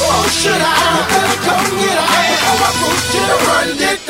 [0.08, 2.40] Oh, should I better come get a ass.
[2.48, 4.03] Oh, I push to run, dick.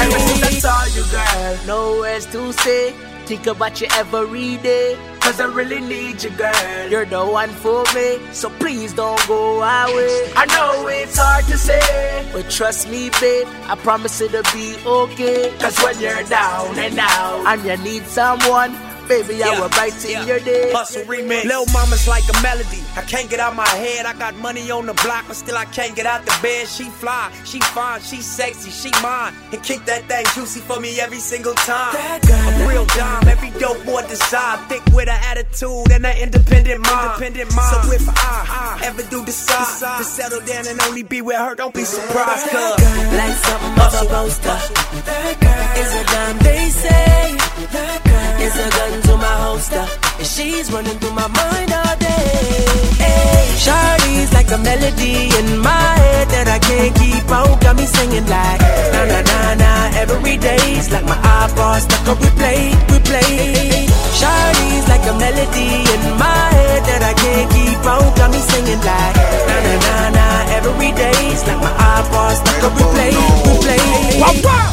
[0.00, 2.92] Ever since I saw you, girl, no words to say.
[3.26, 4.96] Think about you every day.
[5.20, 6.88] Cause I really need you, girl.
[6.88, 8.18] You're the one for me.
[8.32, 10.32] So please don't go away.
[10.34, 12.28] I know it's hard to say.
[12.32, 13.46] But trust me, babe.
[13.68, 15.52] I promise it'll be okay.
[15.60, 18.74] Cause when you're down and out and you need someone,
[19.08, 20.70] baby, I will brighten your day.
[20.72, 21.44] Hustle remix.
[21.44, 22.84] Lil mama's like a melody.
[22.94, 24.06] I can't get out my head.
[24.06, 26.68] I got money on the block, but still I can't get out the bed.
[26.68, 29.32] She fly, she fine, she sexy, she mine.
[29.52, 31.96] And kick that thing juicy for me every single time.
[31.96, 34.58] A real dime, every dope boy desire.
[34.68, 37.22] Thick with an attitude and an independent mind.
[37.22, 37.84] Independent mind.
[37.84, 38.80] So if I, ah.
[38.84, 42.76] ever do decide to settle down and only be with her, don't be surprised, cuz.
[43.16, 44.58] Like something off a poster.
[45.08, 47.36] That girl Is a dime, they say.
[47.72, 49.84] That girl Is a gun to my holster.
[50.18, 52.66] And she's running through my mind all day.
[52.98, 57.60] Hey, Shawty's like a melody in my head that I can't keep out.
[57.60, 58.60] Got me singing like
[58.92, 63.86] na na na na every day's like my iPod stuck on replay, replay.
[64.18, 68.16] Shawty's like a melody in my head that I can't keep out.
[68.16, 69.14] Got me singing like
[69.48, 70.26] na na na na
[70.56, 73.14] every day's like my iPod stuck on replay,
[73.46, 73.78] replay.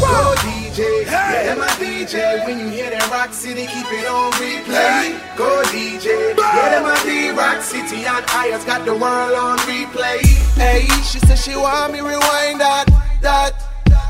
[0.02, 2.46] Go DJ, yeah, that my DJ.
[2.46, 5.16] When you hear that Rock City, keep it on replay.
[5.38, 10.20] Go DJ, yeah, that my D Rock City and Iyaz got the world on replay.
[10.60, 13.54] Hey, she said she want me rewind that, that.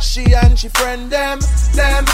[0.02, 1.38] She and she friend them,
[1.76, 2.06] them,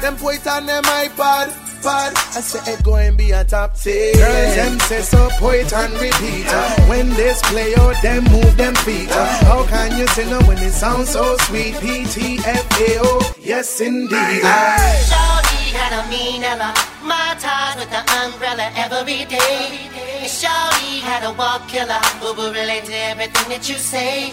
[0.00, 1.69] them put it on them iPod.
[1.82, 2.12] Pod.
[2.36, 4.14] I say it go and be a top tier.
[4.14, 6.46] Girls them say so, put it and repeat.
[6.48, 6.86] uh.
[6.86, 9.10] When this play out, them move them feet.
[9.10, 9.24] uh.
[9.44, 11.74] How can you sing them when it sounds so sweet?
[11.74, 14.42] PTFAO, yes indeed.
[14.44, 15.02] Aye.
[15.08, 16.74] Shawty had a mean Ella.
[17.02, 19.88] My ties with the umbrella every day.
[20.20, 24.32] And Shawty had a walk killer who will relate to everything that you say.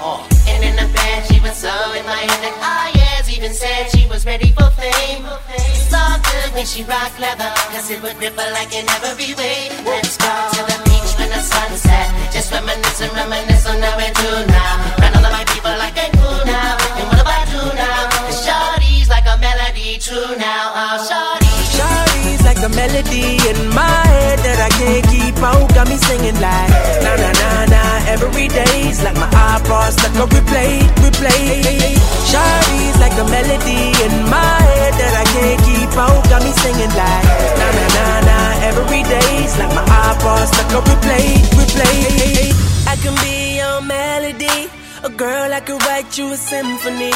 [0.00, 0.22] Oh.
[0.46, 3.90] And in the bed, she was so in my head that I yes, even said
[3.90, 5.26] she was ready for fame.
[5.58, 9.74] It's all good when she rock leather, cause it would ripple like in every way.
[9.82, 12.14] Let's go to the beach when the sunset.
[12.30, 15.02] Just reminisce and reminisce on how we do now.
[15.02, 16.78] Run all of my people like they cool now.
[16.94, 17.98] And what do I do now?
[18.30, 20.78] The shawty's like a melody, true now.
[20.78, 21.50] Oh, shawty.
[21.74, 25.66] Shawty's like a melody in my head that I can't keep out.
[25.74, 26.70] Got me singing like
[27.02, 27.77] na na na na
[28.14, 31.96] every day's like my iPod stuck on replay, replay.
[32.30, 36.22] Shawty's like a melody in my head that I can't keep out.
[36.30, 37.24] Got me singing like
[37.60, 38.38] na na na na
[38.68, 41.26] every day's like my iPod stuck on replay,
[41.58, 42.52] replay.
[42.92, 44.70] I can be your melody.
[45.04, 47.12] A girl I could write you a symphony.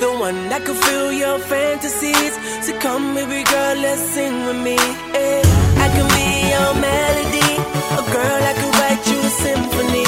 [0.00, 2.32] The one that could fill your fantasies.
[2.64, 4.76] So come, baby girl, let's sing with me.
[5.12, 5.42] eh.
[5.84, 10.06] I can be your melody girl, I could write you a symphony.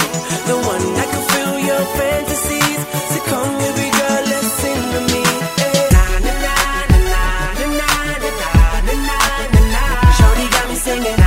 [0.50, 2.80] The one that could fill your fantasies.
[3.12, 3.68] So come me,
[5.10, 5.24] me.
[10.50, 11.18] Got me singing.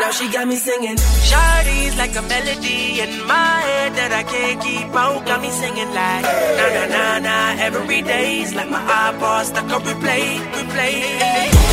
[0.00, 0.96] Now she got me singing
[2.00, 5.20] like a melody in my head that I can't keep out.
[5.28, 6.24] Got me singing like
[6.56, 10.96] na na na na every day's like my iPod stuck on replay, replay.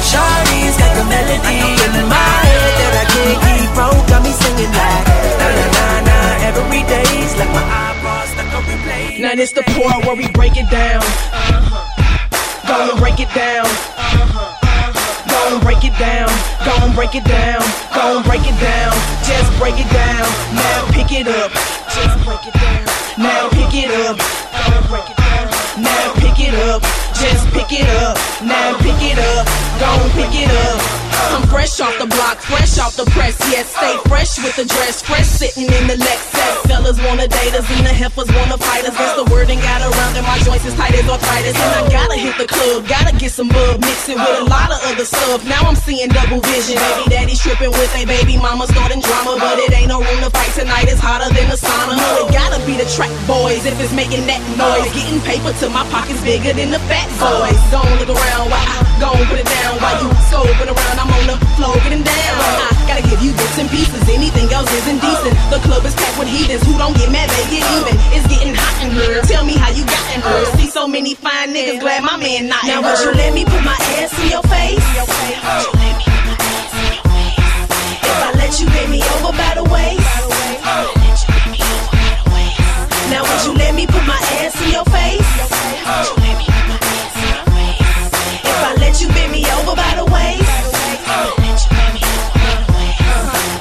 [0.04, 4.02] Shawty's like a melody in my head that I can't keep out.
[4.12, 5.06] Got me singing like
[5.40, 6.18] na na na na
[6.52, 9.24] every day's like my iPod stuck on replay.
[9.24, 11.08] Now this the part where we break it down.
[11.08, 11.88] Uh-huh.
[12.68, 13.97] Go and break it down.
[15.48, 16.28] Go and break it down.
[16.66, 17.62] Go and break it down.
[17.96, 18.92] Go and break it down.
[19.24, 20.28] Just break it down.
[20.54, 21.54] Now pick it up.
[21.88, 22.86] Just break it down.
[23.18, 24.18] Now pick it up.
[24.18, 25.48] Go and break it down.
[25.82, 27.07] Now pick it up.
[27.20, 28.16] Just pick it up.
[28.44, 29.48] Now pick it up.
[29.82, 31.08] Go pick it up.
[31.34, 33.36] I'm fresh off the block, fresh off the press.
[33.50, 36.56] Yes, stay fresh with the dress, fresh sitting in the Lexus.
[36.70, 38.96] Fellas wanna date us, and the heifers wanna fight us.
[38.96, 41.58] Guess the word and got around, and my joints is tight as arthritis.
[41.58, 44.72] And I gotta hit the club, gotta get some bub, mix it with a lot
[44.72, 45.44] of other stuff.
[45.46, 46.78] Now I'm seeing double vision.
[46.78, 50.30] Baby daddy's tripping with a baby mama starting drama, but it ain't no room to
[50.30, 50.86] fight tonight.
[50.88, 51.98] It's hotter than a sauna.
[51.98, 54.86] No, it gotta be the track boys if it's making that noise.
[54.94, 57.60] Getting paper till my pockets bigger than the fat boys.
[57.72, 60.96] Don't look around while I go put it down while you scoping around.
[61.00, 62.36] I'm on the floor getting down.
[62.68, 64.04] I gotta give you bits and pieces.
[64.10, 65.36] Anything else is indecent.
[65.50, 67.96] The club is packed with heathens who don't get mad, they get even.
[68.12, 69.22] It's getting hot in here.
[69.24, 70.46] Tell me how you got in here.
[70.58, 73.46] See so many fine niggas, glad my man not Now in would you let me
[73.46, 74.84] put my ass in your face?
[78.04, 80.04] If I let you bend me over by the waist.
[83.12, 86.27] Now would you let me put my ass in your face?
[88.98, 90.42] Let you bend me over by the waist.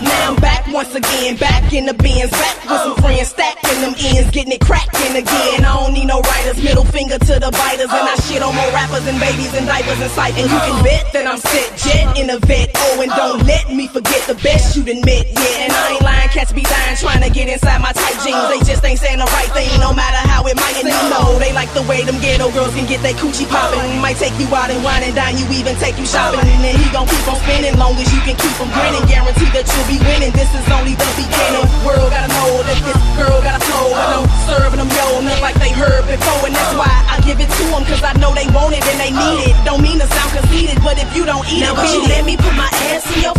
[0.00, 3.92] Now I'm back once again, back in the bins, back with some friends, stacking them
[4.00, 5.60] ends, getting it cracking again.
[5.60, 8.72] I don't need no writers, middle finger to the biters, and I shit on more
[8.72, 10.32] rappers and babies and diapers and sight.
[10.40, 12.72] And you can bet that I'm set jet in a vet.
[12.72, 15.28] Oh, and don't let me forget the best you done met.
[15.28, 18.48] Yeah, and I ain't lying, cats be dying trying to get inside my tight jeans.
[18.48, 20.80] They just ain't saying the right thing, no matter how it might.
[20.80, 24.00] You know they like the way them ghetto girls can get their coochie popping.
[24.00, 26.40] Might take you out and wine and dine you, even take you shopping.
[26.40, 29.04] And then he gon' keep on spinning long as you can keep him grinning.
[29.04, 30.32] Guarantee that you'll be winning.
[30.32, 31.65] This is only the beginning.
[31.84, 33.94] World gotta know that this girl got a soul.
[33.94, 36.42] And I'm serving them yo, not like they heard before.
[36.46, 38.98] And that's why I give it to them, cause I know they want it and
[38.98, 39.54] they need it.
[39.64, 42.24] Don't mean to sound conceited, but if you don't eat Now it, would you let
[42.26, 43.35] me put my ass in your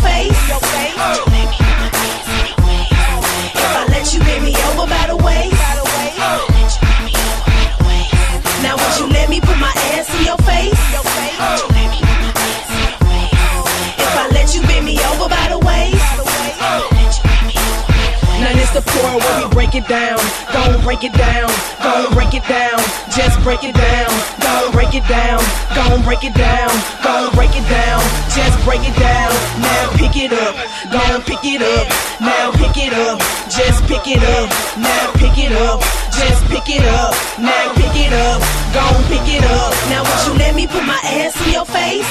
[26.08, 26.72] break it down.
[27.04, 28.00] Gon' break it down.
[28.32, 29.28] Just break it down.
[29.60, 30.56] Now pick it up.
[30.88, 31.86] Gon' pick it up.
[32.22, 33.20] Now pick it up.
[33.52, 34.48] Just pick it up.
[34.80, 35.82] Now pick it up.
[36.16, 37.12] Just pick it up.
[37.38, 38.40] Now pick it up.
[38.72, 39.74] Gon' pick it up.
[39.92, 42.08] Now would you let me put my ass in your face?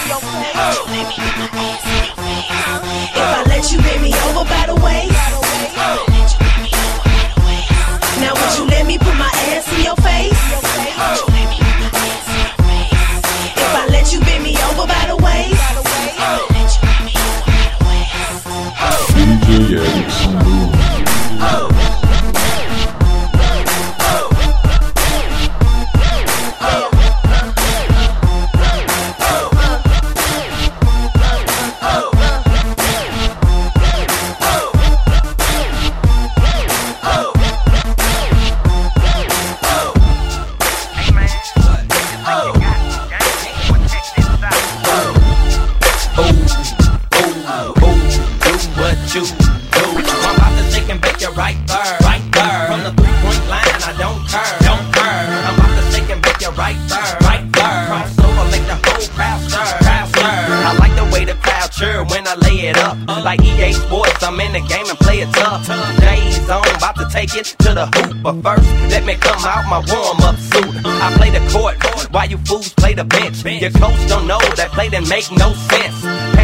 [61.76, 62.96] Cheer when I lay it up.
[63.24, 65.66] Like EA Sports, I'm in the game and play it tough.
[66.00, 68.22] Days on, about to take it to the hoop.
[68.22, 70.72] But first, let me come out my warm up suit.
[70.84, 71.76] I play the court,
[72.12, 73.44] while you fools play the bench.
[73.44, 76.35] Your coach don't know that play didn't make no sense.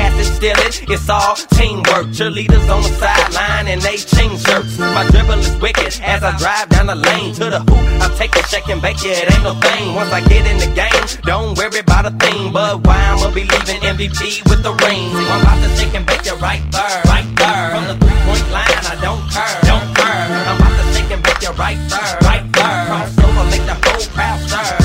[0.93, 2.13] It's all teamwork.
[2.13, 4.79] Cheerleaders on the sideline and they change shirts.
[4.79, 8.03] My dribble is wicked as I drive down the lane to the hoop.
[8.03, 9.95] I take a check and bake it, ain't no thing.
[9.95, 12.53] Once I get in the game, don't worry about a thing.
[12.53, 15.09] But why I'ma be leaving MVP with the ring?
[15.15, 17.71] I'm about to shake and bake it right there, right there.
[17.73, 20.23] From the three point line, I don't care, don't care.
[20.29, 22.87] I'm about to shake and bake it right there, right there.
[22.87, 24.82] Cross over, make the whole crowd stir.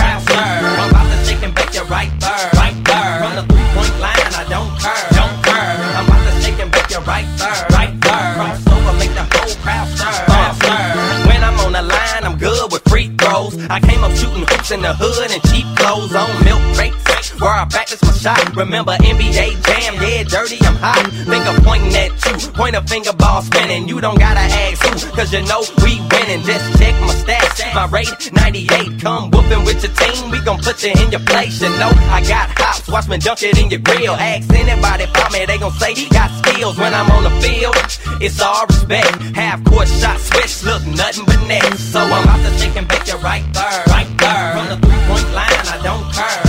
[13.69, 16.96] I came up shooting hoops in the hood and cheap clothes on milk crates.
[17.35, 18.55] Where I practice my shot.
[18.55, 21.05] Remember NBA Jam, yeah, dirty, I'm hot.
[21.27, 23.87] Finger pointing at you, point a finger ball spinning.
[23.87, 26.41] You don't gotta ask who, cause you know we winning.
[26.43, 29.01] Just check my stats, my rate 98.
[29.01, 31.61] Come whooping with your team, we gon' put you in your place.
[31.61, 34.13] You know I got hops, watch me dunk it in your grill.
[34.13, 37.75] Ask anybody about me, they gon' say he got skills when I'm on the field.
[38.21, 39.13] It's all respect.
[39.35, 41.77] Half court shot switch, look nothing but net.
[41.77, 44.53] So I'm about to shake and bake you right there, right there.
[44.57, 46.46] From the three point line, I don't care,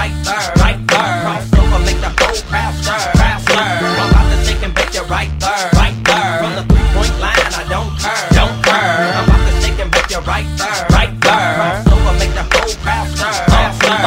[0.00, 1.14] right there, right there.
[1.24, 3.68] Cross over, make the whole crowd stir, crowd stir.
[4.00, 6.32] I'm about to take and bet you right there, right there.
[6.40, 9.12] From the three point line, I don't curve, don't curve.
[9.18, 11.54] I'm about to take and bet you right there, right there.
[11.58, 13.98] Cross over, make the whole crowd stir, crowd stir.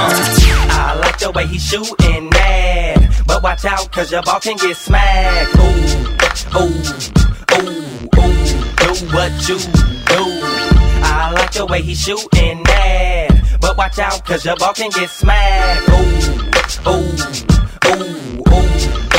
[0.74, 4.76] I like the way he's shooting that, but watch out 'cause your ball can get
[4.76, 5.56] smacked.
[5.58, 6.74] Ooh, ooh,
[7.60, 7.78] ooh,
[8.18, 8.42] ooh.
[8.82, 9.58] Do what you
[10.12, 10.22] do.
[11.06, 12.83] I like the way he's shooting that
[13.76, 15.90] but watch out 'cause your ball can get smacked.
[15.90, 17.53] Ooh, ooh,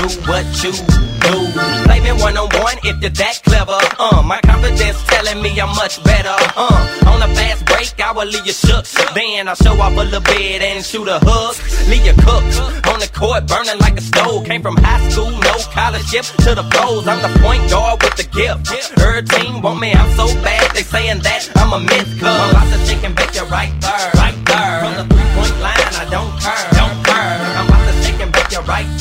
[0.09, 1.95] do what you do.
[2.05, 3.81] Me one on one if you're that clever.
[3.97, 6.37] Uh, my confidence telling me I'm much better.
[6.53, 8.85] Uh, on a fast break, I will leave you shook.
[9.17, 11.57] Then I'll show off a little bit and shoot a hook.
[11.89, 12.61] Leave you cooked
[12.93, 14.45] on the court, burning like a stove.
[14.45, 17.09] Came from high school, no college scholarship to the pros.
[17.09, 18.69] I'm the point guard with the gift.
[19.01, 20.77] Her team want me, I'm so bad.
[20.77, 22.37] They saying that I'm a myth club.
[22.37, 24.77] I'm about to and bake you right there, right there.
[24.85, 27.33] From the three point line, I don't care, don't care.
[27.57, 28.94] I'm about to and bake you right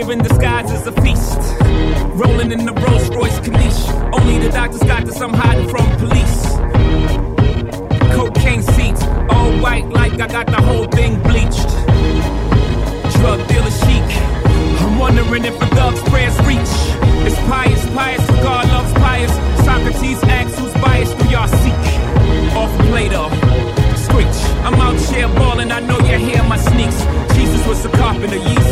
[0.00, 1.38] Thanksgiving disguised as a feast.
[2.14, 4.14] Rolling in the Rolls Royce Corniche.
[4.18, 6.40] Only the doctors got this, I'm hiding from police.
[8.16, 11.68] Cocaine seats, all white like I got the whole thing bleached.
[13.18, 14.08] Drug dealer chic.
[14.80, 16.72] I'm wondering if a thug's prayers reach.
[17.26, 19.32] It's pious, pious, God loves pious.
[19.66, 21.82] Socrates asks who's biased, do y'all seek?
[22.56, 23.28] Off Plato,
[23.96, 24.38] screech.
[24.64, 27.04] I'm out here balling, I know you hear my sneaks.
[27.34, 28.38] Jesus was a carpenter.
[28.38, 28.69] Hova flow,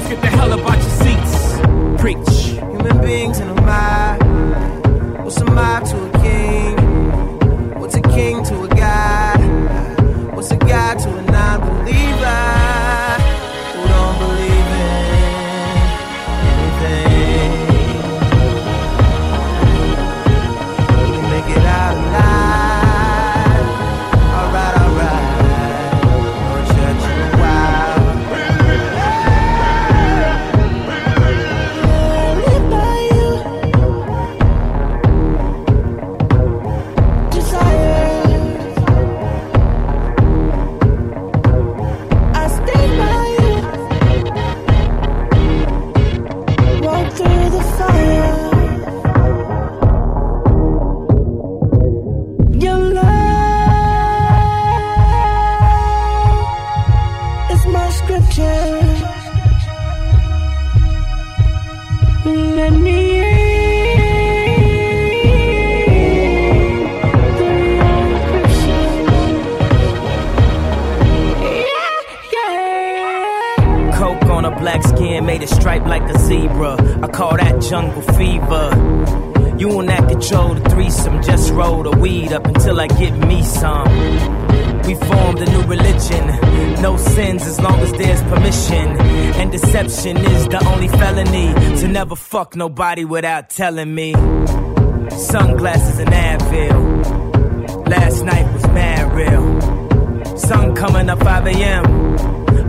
[0.00, 2.00] Ghost, get the hell about your seats.
[2.00, 2.58] Preach.
[2.58, 5.24] Human beings in a mob.
[5.24, 6.09] What's a mob to
[92.50, 94.12] fuck nobody without telling me.
[95.10, 97.88] Sunglasses and Advil.
[97.88, 100.38] Last night was mad real.
[100.38, 102.10] Sun coming up 5 a.m.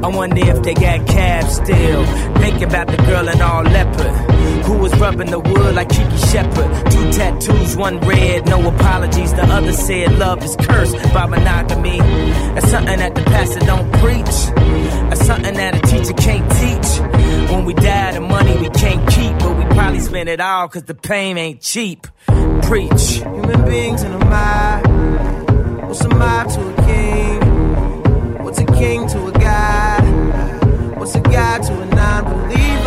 [0.03, 2.05] I wonder if they got cabs still.
[2.41, 4.31] Thinking about the girl in all leopard.
[4.65, 6.91] Who was rubbing the wood like Kiki Shepard.
[6.91, 9.33] Two tattoos, one red, no apologies.
[9.33, 11.99] The other said love is cursed by monogamy.
[12.55, 14.37] That's something that the pastor don't preach.
[15.09, 17.51] That's something that a teacher can't teach.
[17.51, 20.83] When we die, the money we can't keep, but we probably spend it all cause
[20.83, 22.05] the pain ain't cheap.
[22.61, 23.13] Preach.
[23.13, 24.85] Human beings in a mob.
[25.87, 28.43] What's a mob to a king?
[28.43, 30.97] What's a king to a god?
[30.99, 32.80] What's a god to a non-believer who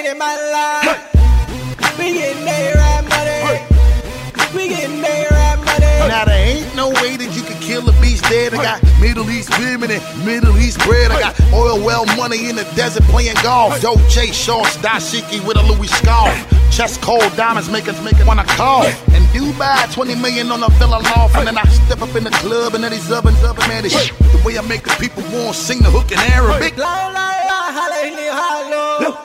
[0.00, 1.98] islands in my life.
[1.98, 4.54] We getting that rap money.
[4.54, 6.08] We getting that rap money.
[6.08, 8.54] Now there ain't no way that you can kill a beast dead.
[8.54, 11.10] I got Middle East women and Middle East bread.
[11.10, 13.80] I got oil well money in the desert playing golf.
[13.80, 16.34] Dolce shorts, dashiki with a Louis scarf.
[16.70, 18.86] Chest cold diamonds make us make it wanna cough.
[19.14, 21.36] And Dubai, 20 million on a villa loft.
[21.36, 23.68] And then I step up in the club and then these up and up and
[23.68, 24.16] man, this shit.
[24.18, 26.76] The way I make the people want sing the hook in Arabic.
[26.76, 28.79] La la la, holla, hilly, hollow.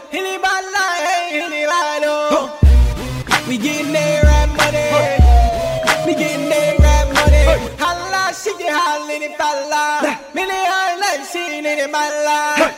[0.10, 0.86] Hilly, bala,
[1.30, 2.52] hilly, hollow.
[3.48, 4.90] We getting that rap money.
[6.06, 7.46] We getting that rap money.
[7.78, 10.20] Holla, she get hollin' if I lie.
[10.34, 12.74] Many islands seen it in my life.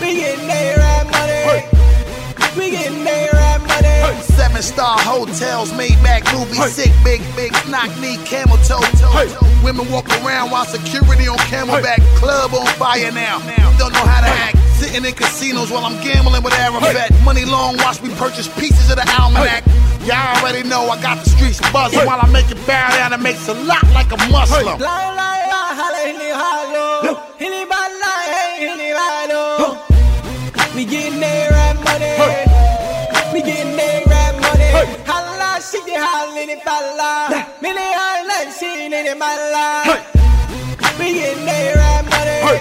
[0.00, 1.66] We getting that rap money.
[2.56, 4.22] We getting that rap money.
[4.22, 9.50] Seven star hotels, made back movies, sick, big, big, knock knee, camel toe, toe, toe.
[9.64, 13.38] Women walk around while security on camelback, club on fire now.
[13.78, 14.63] Don't know how to act.
[14.74, 17.10] Sitting in casinos while I'm gambling with Arafat.
[17.24, 19.64] Money long, watch me purchase pieces of the almanac.
[20.04, 23.22] Y'all already know I got the streets buzzing while I make it bow down and
[23.22, 24.78] makes a lot like a Muslim.
[24.80, 25.24] Holla,
[25.88, 26.14] hey.
[30.74, 32.18] We getting that rap money.
[33.32, 34.70] We getting that rap money.
[35.06, 37.46] Holla, she get hollin' if I lie.
[37.62, 40.04] Many islands seen it in my life.
[40.98, 42.58] We getting that rap money.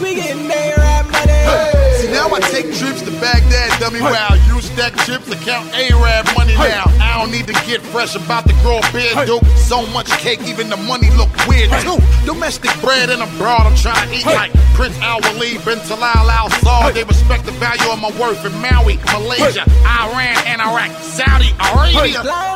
[0.00, 0.79] We getting that
[1.26, 1.96] rap money.
[1.98, 4.34] See, now I take trips to Baghdad, dummy wow.
[4.48, 6.84] Use stack chips to count Arab money now.
[7.00, 9.44] I don't need to get fresh about to grow a beard, dope.
[9.56, 11.98] So much cake, even the money look weird too.
[12.24, 16.48] Domestic bread and abroad, I'm trying to eat like Prince Al Waleed, bin Talal Al
[16.64, 16.94] Saud.
[16.94, 22.22] They respect the value of my worth in Maui, Malaysia, Iran, and Iraq, Saudi Arabia.
[22.22, 22.50] Hey.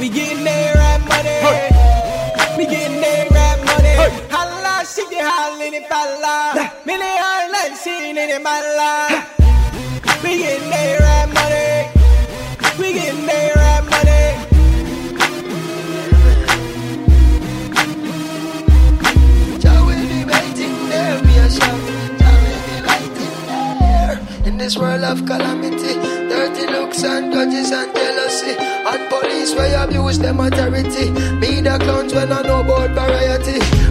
[0.00, 2.56] We getting that rap money.
[2.56, 2.89] We getting
[4.94, 6.72] she get hollin' if I lie.
[6.84, 9.24] Many islands seen it in my life.
[10.24, 11.90] We getting that rap money.
[12.78, 14.26] We getting that rap money.
[19.62, 21.80] Jah will be waiting there, we are shout.
[22.18, 24.14] Jah will be waiting there.
[24.48, 25.94] In this world of calamity,
[26.28, 31.10] dirty looks and grudges and jealousy, and police where abuse them authority.
[31.38, 33.89] Me the clowns when I know about variety.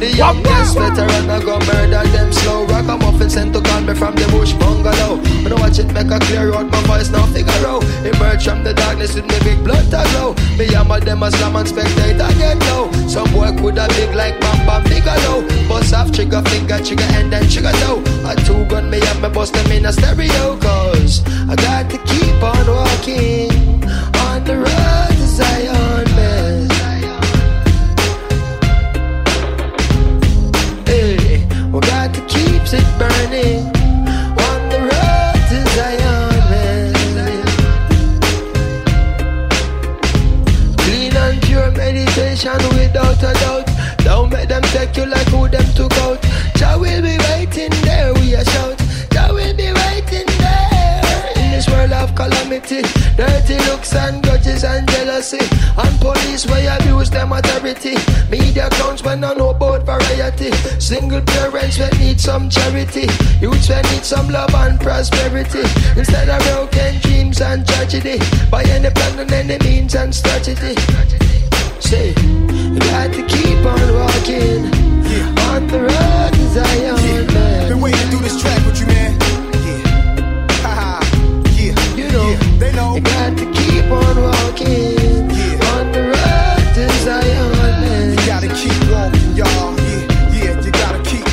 [0.00, 2.66] The youngest veteran I go murder them slow.
[2.66, 5.16] Rock a muffin sent to call me from the bush bungalow.
[5.42, 7.84] When I watch it make a clear out, my voice now figure out.
[8.04, 10.34] Emerge from the darkness with me big blood to glow.
[10.58, 12.90] Me hammer them a slam and spectator get low.
[13.06, 15.46] Some boy coulda big like Bam Bam Bigelow.
[15.68, 18.02] Bust off trigger finger, trigger and then trigger toe.
[18.26, 20.58] A two gun me up, me bust them in a stereo.
[20.58, 23.84] Cause I got to keep on walking
[24.26, 25.13] on the road
[32.98, 33.66] burning
[34.46, 36.14] on the road to Zion.
[40.78, 42.58] Clean and pure meditation
[52.24, 52.82] calamity.
[53.16, 55.44] Dirty looks and grudges and jealousy.
[55.76, 57.96] And police where abuse them authority.
[58.30, 60.50] Media clowns when I know about variety.
[60.78, 63.06] Single parents when need some charity.
[63.40, 65.64] Youths when need some love and prosperity.
[65.96, 68.18] Instead of broken dreams and tragedy.
[68.50, 70.74] By any plan and any means and strategy.
[71.80, 74.64] Say, you got to keep on walking
[75.52, 77.68] on the road to Zion, man.
[77.68, 79.13] Been waiting to do this track with you, man.
[82.94, 85.26] You got to keep on walking
[85.74, 88.10] on the road to Zion.
[88.10, 89.74] You gotta keep walking, y'all.
[89.74, 91.26] Yeah, yeah, you gotta keep.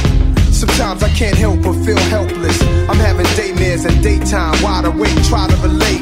[0.51, 2.59] Sometimes I can't help but feel helpless.
[2.89, 6.01] I'm having daymares and daytime, wide awake, try to relate.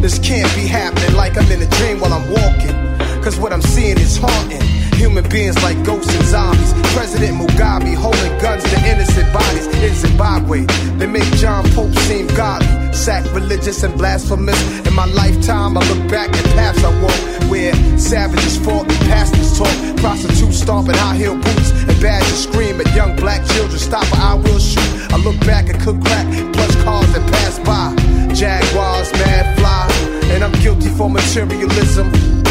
[0.00, 3.22] This can't be happening like I'm in a dream while I'm walking.
[3.22, 4.75] Cause what I'm seeing is haunting.
[4.96, 6.72] Human beings like ghosts and zombies.
[6.94, 10.64] President Mugabe holding guns to innocent bodies in Zimbabwe.
[10.96, 14.60] They make John Pope seem godly, sacrilegious and blasphemous.
[14.86, 19.58] In my lifetime, I look back at paths I walk where savages fought and pastors
[19.58, 19.76] taught.
[19.98, 23.78] Prostitutes stomping high heel boots and badgers scream at young black children.
[23.78, 25.12] Stop or I will shoot.
[25.12, 27.94] I look back and cook crack, plush cars that pass by.
[28.32, 29.88] Jaguars, mad fly,
[30.32, 32.45] and I'm guilty for materialism.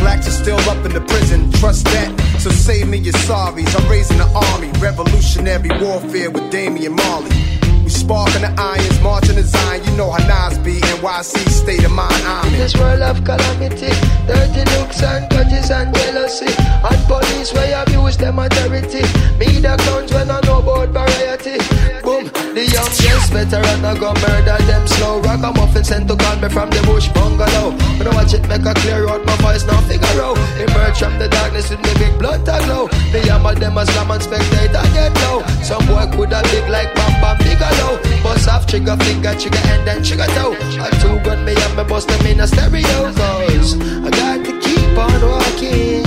[0.00, 2.10] Blacks are still up in the prison, trust that.
[2.40, 3.78] So save me your sorries.
[3.78, 7.49] I'm raising an army, revolutionary warfare with Damian Marley.
[7.90, 9.82] We sparking the irons, marching the Zion.
[9.82, 12.60] You know how Nas be, NYC state of mind I'm in.
[12.62, 13.90] This world of calamity,
[14.30, 16.54] dirty looks and grudges and jealousy.
[16.86, 19.02] And police way abuse them authority.
[19.42, 21.58] Me the clowns when I know about variety.
[22.06, 25.18] Boom, the youngest veteran I go murder them slow.
[25.26, 27.74] Rock a muffin sent to call me from the bush bungalow.
[27.98, 30.38] When I watch it make a clear out, my voice now figure out.
[30.62, 32.86] Emerge from the darkness with me big blood to glow.
[33.10, 35.42] Me hammer them as slam and spectator get low.
[35.66, 37.79] Some boy could have big like Bam Bam Bigelow.
[38.22, 40.52] Bust off trigger finger, trigger and then trigger toe.
[40.52, 43.12] A two gun me and me bust them in a stereo.
[43.12, 46.04] Cause I got to keep on walking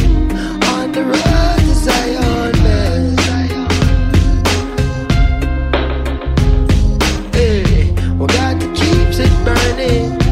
[0.71, 2.53] on the road to Zion.
[7.34, 10.22] Hey, we got to keep it burning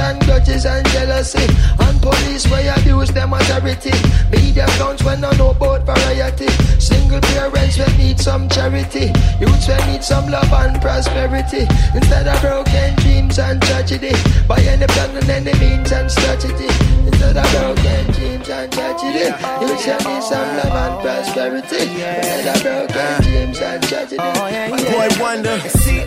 [0.00, 1.46] and grudges and jealousy.
[1.78, 3.92] And police where you abuse them authority.
[4.32, 6.48] Media accounts when I know about variety.
[6.80, 9.12] Single parents will need some charity.
[9.40, 11.66] Youths will need some love and prosperity.
[11.94, 14.12] Instead of broken dreams and tragedy.
[14.48, 16.70] By any plan and any means and strategy.
[17.06, 19.28] Instead of broken dreams and tragedy.
[19.60, 21.82] Youths will need some love and prosperity.
[22.00, 24.16] Instead of broken dreams and tragedy.
[24.16, 25.60] Boy Wonder.
[25.68, 26.04] C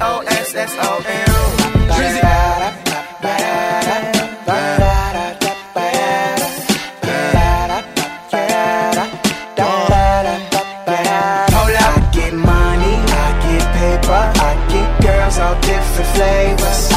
[15.95, 16.92] different flavors.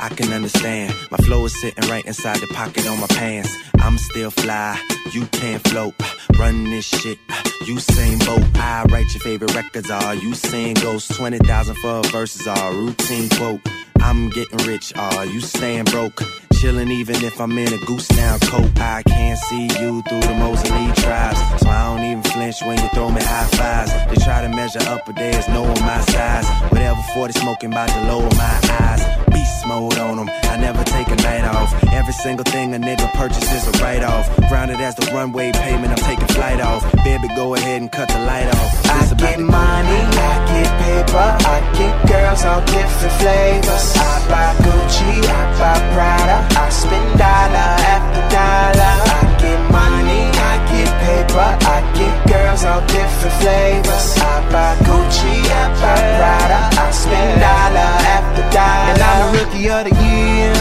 [0.00, 0.94] I can understand.
[1.10, 3.54] My flow is sitting right inside the pocket on my pants.
[3.80, 4.80] I'm still fly,
[5.12, 5.94] you can't float.
[6.38, 7.18] Run this shit,
[7.66, 8.42] you same boat.
[8.54, 11.14] I write your favorite records, all you sing ghosts.
[11.16, 13.60] 20,000 for verses, all routine quote.
[14.00, 16.22] I'm getting rich, all you staying broke.
[16.60, 18.68] Chillin' even if I'm in a goose down coat.
[18.78, 21.38] I can't see you through the Mosley tribes.
[21.56, 23.90] So I don't even flinch when you throw me high fives.
[24.10, 26.44] They try to measure up, but there's no on my size.
[26.70, 29.00] Whatever 40 smoking about to lower my eyes.
[29.32, 31.72] Beast mode on them, I never take a night off.
[31.84, 34.28] Every single thing a nigga purchases a write off.
[34.48, 36.82] Grounded as the runway payment, I'm taking flight off.
[37.04, 38.70] Baby, go ahead and cut the light off.
[38.84, 43.96] I get money, I get paper, I get girls all different flavors.
[43.96, 48.94] I buy Gucci, I buy Prada, I spend dollar after dollar.
[49.18, 54.18] I get money, I get paper, I get girls all different flavors.
[54.18, 58.90] I buy Gucci, I buy Prada, I spend dollar after dollar.
[58.90, 60.52] And I'm a rookie of the year.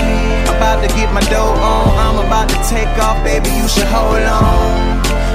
[0.56, 1.98] About to get my dough on.
[1.98, 3.50] I'm about to take off, baby.
[3.50, 4.89] You should hold on.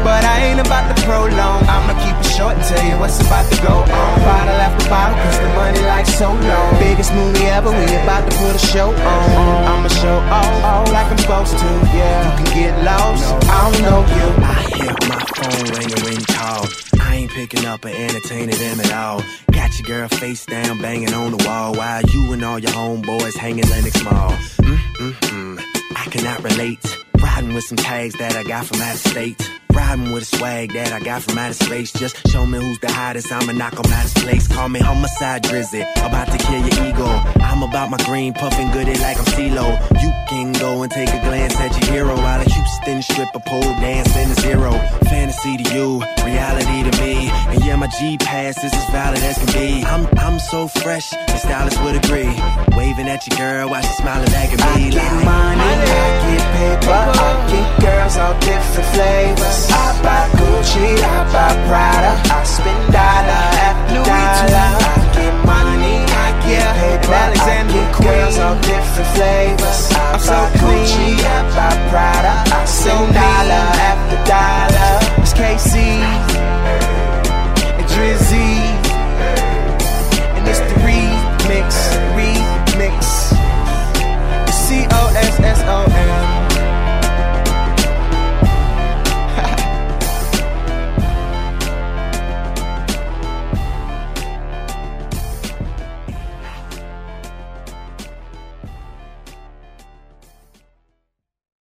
[0.04, 1.64] But I ain't about to prolong.
[1.64, 4.14] I'ma keep it short and tell you what's about to go on.
[4.20, 6.70] Bottle after bottle, cause the money like so long.
[6.78, 9.28] Biggest movie ever, we about to put a show on.
[9.64, 11.70] I'ma show off like I'm supposed to.
[11.96, 13.24] Yeah, you can get lost.
[13.48, 14.26] I don't know you.
[14.44, 16.68] I hear my phone ringing you call.
[17.00, 19.22] I ain't picking up or entertaining them at all.
[19.52, 23.36] Got your girl face down, banging on the wall while you and all your homeboys
[23.36, 24.32] hanging Lenox Mall.
[24.58, 25.58] Mm-mm-mm,
[25.96, 26.80] I cannot relate.
[27.22, 29.40] Riding with some tags that I got from out of state.
[29.74, 31.92] Riding with a swag that I got from outer space.
[31.92, 33.32] Just show me who's the hottest.
[33.32, 34.46] I'ma knock 'em out of place.
[34.46, 35.82] Call me homicide drizzy.
[36.06, 37.08] About to kill your ego.
[37.40, 39.66] I'm about my green, puffing goody like I'm CeeLo.
[40.02, 42.16] You can go and take a glance at your hero.
[42.16, 44.72] While a Houston stripper pole dance in to zero.
[45.10, 47.30] Fantasy to you, reality to me.
[47.50, 49.84] And yeah, my G pass is as valid as can be.
[49.84, 52.32] I'm I'm so fresh, the stylist would agree.
[52.76, 54.86] Waving at your girl while she smiling back at me.
[54.86, 59.63] I get money, I get paper, I get girls all different flavors.
[59.70, 64.70] I buy Gucci, I buy Prada, I spend dollar after dollar.
[64.84, 68.08] I get money, I get paper, Alexander I get Queen.
[68.08, 69.80] girls all different flavors.
[69.92, 71.24] I I'm buy so Gucci, clean.
[71.24, 74.92] I buy Prada, I spend so dollar after dollar.
[75.22, 75.74] It's KC
[77.78, 78.52] and Drizzy,
[80.36, 81.68] and it's the remix,
[82.16, 83.32] remix.
[84.48, 86.43] It's C O S S O M.